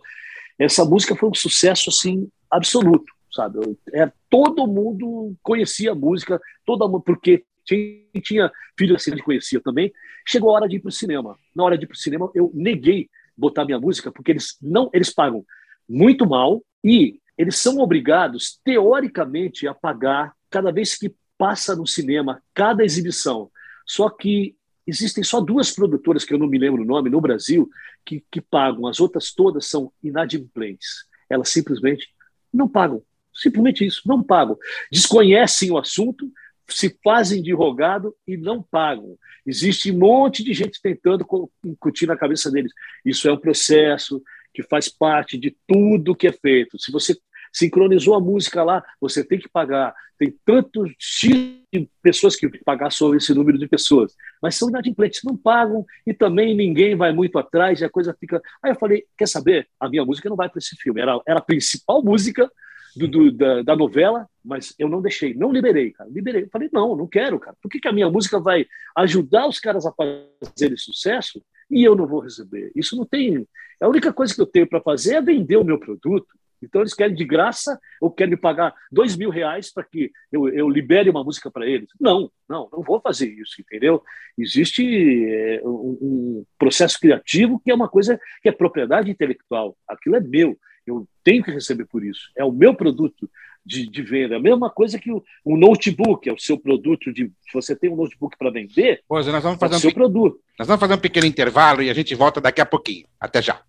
essa 0.57 0.85
música 0.85 1.15
foi 1.15 1.29
um 1.29 1.33
sucesso 1.33 1.89
assim 1.89 2.29
absoluto, 2.49 3.11
sabe? 3.31 3.59
É, 3.93 4.11
todo 4.29 4.67
mundo 4.67 5.35
conhecia 5.41 5.91
a 5.91 5.95
música, 5.95 6.39
todo 6.65 6.87
mundo, 6.87 7.01
porque 7.01 7.45
quem 7.65 8.09
tinha 8.21 8.51
filho 8.77 8.95
assim 8.95 9.15
conhecia 9.17 9.61
também. 9.61 9.91
Chegou 10.27 10.49
a 10.49 10.53
hora 10.53 10.67
de 10.67 10.77
ir 10.77 10.79
para 10.79 10.89
o 10.89 10.91
cinema. 10.91 11.37
Na 11.55 11.63
hora 11.63 11.77
de 11.77 11.85
ir 11.85 11.87
para 11.87 11.95
o 11.95 11.99
cinema, 11.99 12.31
eu 12.33 12.51
neguei 12.53 13.09
botar 13.37 13.65
minha 13.65 13.79
música, 13.79 14.11
porque 14.11 14.31
eles 14.31 14.57
não 14.61 14.89
eles 14.93 15.13
pagam 15.13 15.45
muito 15.87 16.27
mal 16.27 16.63
e 16.83 17.19
eles 17.37 17.55
são 17.55 17.77
obrigados, 17.77 18.59
teoricamente, 18.63 19.67
a 19.67 19.73
pagar 19.73 20.33
cada 20.49 20.71
vez 20.71 20.97
que 20.97 21.13
passa 21.37 21.75
no 21.75 21.87
cinema, 21.87 22.43
cada 22.53 22.83
exibição. 22.83 23.49
Só 23.85 24.09
que 24.09 24.57
existem 24.85 25.23
só 25.23 25.39
duas 25.39 25.71
produtoras, 25.71 26.25
que 26.25 26.33
eu 26.33 26.37
não 26.37 26.47
me 26.47 26.57
lembro 26.57 26.81
o 26.81 26.85
nome, 26.85 27.09
no 27.09 27.21
Brasil, 27.21 27.69
que, 28.05 28.23
que 28.29 28.41
pagam. 28.41 28.87
As 28.87 28.99
outras 28.99 29.33
todas 29.33 29.67
são 29.67 29.91
inadimplentes. 30.03 31.05
Elas 31.29 31.49
simplesmente 31.49 32.09
não 32.51 32.67
pagam. 32.67 33.01
Simplesmente 33.39 33.85
isso, 33.85 34.01
não 34.05 34.23
pagam. 34.23 34.57
Desconhecem 34.91 35.71
o 35.71 35.77
assunto, 35.77 36.31
se 36.67 36.95
fazem 37.03 37.41
de 37.41 37.53
rogado 37.53 38.15
e 38.27 38.37
não 38.37 38.61
pagam. 38.61 39.17
Existe 39.45 39.91
um 39.91 39.97
monte 39.97 40.43
de 40.43 40.53
gente 40.53 40.81
tentando 40.81 41.25
incutir 41.63 42.07
na 42.07 42.17
cabeça 42.17 42.51
deles. 42.51 42.71
Isso 43.03 43.27
é 43.27 43.33
um 43.33 43.37
processo 43.37 44.21
que 44.53 44.63
faz 44.63 44.89
parte 44.89 45.37
de 45.37 45.55
tudo 45.67 46.15
que 46.15 46.27
é 46.27 46.31
feito. 46.31 46.79
Se 46.79 46.91
você 46.91 47.17
sincronizou 47.51 48.13
a 48.15 48.19
música 48.19 48.63
lá, 48.63 48.83
você 48.99 49.23
tem 49.23 49.39
que 49.39 49.49
pagar. 49.49 49.93
Tem 50.17 50.35
tantos 50.45 50.91
X 50.99 51.31
de 51.71 51.89
pessoas 52.01 52.35
que 52.35 52.49
pagar 52.63 52.91
sobre 52.91 53.17
esse 53.17 53.33
número 53.33 53.57
de 53.57 53.67
pessoas. 53.67 54.15
Mas 54.41 54.55
são 54.55 54.69
inadimplentes, 54.69 55.21
não 55.23 55.37
pagam 55.37 55.85
e 56.05 56.13
também 56.13 56.55
ninguém 56.55 56.95
vai 56.95 57.13
muito 57.13 57.39
atrás 57.39 57.79
e 57.79 57.85
a 57.85 57.89
coisa 57.89 58.15
fica. 58.19 58.41
Aí 58.61 58.71
eu 58.71 58.75
falei: 58.75 59.05
quer 59.17 59.27
saber? 59.27 59.67
A 59.79 59.87
minha 59.87 60.03
música 60.03 60.29
não 60.29 60.35
vai 60.35 60.49
para 60.49 60.59
esse 60.59 60.75
filme. 60.75 61.01
Era, 61.01 61.19
era 61.25 61.39
a 61.39 61.43
principal 61.43 62.03
música 62.03 62.51
do, 62.95 63.07
do, 63.07 63.31
da, 63.31 63.61
da, 63.61 63.75
novela, 63.75 64.27
mas 64.43 64.73
eu 64.77 64.89
não 64.89 65.01
deixei, 65.01 65.33
não 65.33 65.51
liberei, 65.51 65.91
cara. 65.91 66.09
Liberei. 66.09 66.43
Eu 66.43 66.49
falei, 66.49 66.69
não, 66.71 66.95
não 66.95 67.07
quero, 67.07 67.39
cara. 67.39 67.55
Por 67.61 67.69
que, 67.69 67.79
que 67.79 67.87
a 67.87 67.93
minha 67.93 68.09
música 68.09 68.39
vai 68.39 68.65
ajudar 68.97 69.47
os 69.47 69.59
caras 69.59 69.85
a 69.85 69.93
fazerem 69.93 70.77
sucesso 70.77 71.41
e 71.69 71.83
eu 71.83 71.95
não 71.95 72.07
vou 72.07 72.21
receber? 72.21 72.71
Isso 72.75 72.95
não 72.95 73.05
tem. 73.05 73.47
A 73.81 73.87
única 73.87 74.11
coisa 74.11 74.33
que 74.33 74.41
eu 74.41 74.45
tenho 74.45 74.67
para 74.67 74.81
fazer 74.81 75.15
é 75.15 75.21
vender 75.21 75.57
o 75.57 75.63
meu 75.63 75.79
produto. 75.79 76.27
Então 76.61 76.81
eles 76.81 76.93
querem 76.93 77.15
de 77.15 77.23
graça 77.23 77.79
ou 78.01 78.11
querem 78.11 78.31
me 78.31 78.37
pagar 78.37 78.73
dois 78.91 79.15
mil 79.15 79.29
reais 79.29 79.71
para 79.71 79.83
que 79.83 80.11
eu, 80.31 80.49
eu, 80.49 80.69
libere 80.69 81.09
uma 81.09 81.23
música 81.23 81.49
para 81.49 81.65
eles. 81.65 81.89
Não, 81.99 82.29
não, 82.47 82.69
não 82.71 82.83
vou 82.83 82.99
fazer 82.99 83.29
isso, 83.29 83.61
entendeu? 83.61 84.03
Existe 84.37 84.83
é, 85.25 85.61
um, 85.63 85.97
um 86.01 86.45
processo 86.57 86.99
criativo 86.99 87.61
que 87.63 87.71
é 87.71 87.75
uma 87.75 87.87
coisa 87.87 88.19
que 88.41 88.49
é 88.49 88.51
propriedade 88.51 89.09
intelectual. 89.09 89.77
Aquilo 89.87 90.15
é 90.15 90.19
meu 90.19 90.57
eu 90.89 91.07
tenho 91.23 91.43
que 91.43 91.51
receber 91.51 91.85
por 91.85 92.03
isso. 92.03 92.29
É 92.35 92.43
o 92.43 92.51
meu 92.51 92.73
produto 92.73 93.29
de, 93.65 93.89
de 93.89 94.01
venda. 94.01 94.35
É 94.35 94.37
a 94.37 94.41
mesma 94.41 94.69
coisa 94.69 94.99
que 94.99 95.11
o, 95.11 95.23
o, 95.43 95.57
notebook, 95.57 96.27
é 96.27 96.33
o 96.33 96.39
seu 96.39 96.57
produto 96.57 97.13
de. 97.13 97.31
Se 97.41 97.53
você 97.53 97.75
tem 97.75 97.89
um 97.89 97.95
notebook 97.95 98.37
para 98.37 98.51
vender, 98.51 99.01
pois, 99.07 99.27
nós 99.27 99.43
vamos 99.43 99.59
fazer 99.59 99.75
é 99.75 99.77
o 99.77 99.81
seu 99.81 99.91
um, 99.91 99.93
produto. 99.93 100.39
Nós 100.57 100.67
vamos 100.67 100.79
fazer 100.79 100.93
um 100.93 100.99
pequeno 100.99 101.25
intervalo 101.25 101.81
e 101.81 101.89
a 101.89 101.93
gente 101.93 102.15
volta 102.15 102.41
daqui 102.41 102.61
a 102.61 102.65
pouquinho. 102.65 103.05
Até 103.19 103.41
já. 103.41 103.61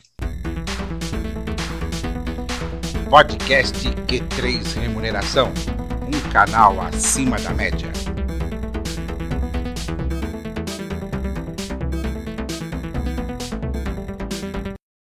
Podcast 3.11 3.89
Q3 4.07 4.81
Remuneração 4.81 5.53
um 6.15 6.33
canal 6.33 6.81
acima 6.81 7.39
da 7.39 7.51
média. 7.55 8.20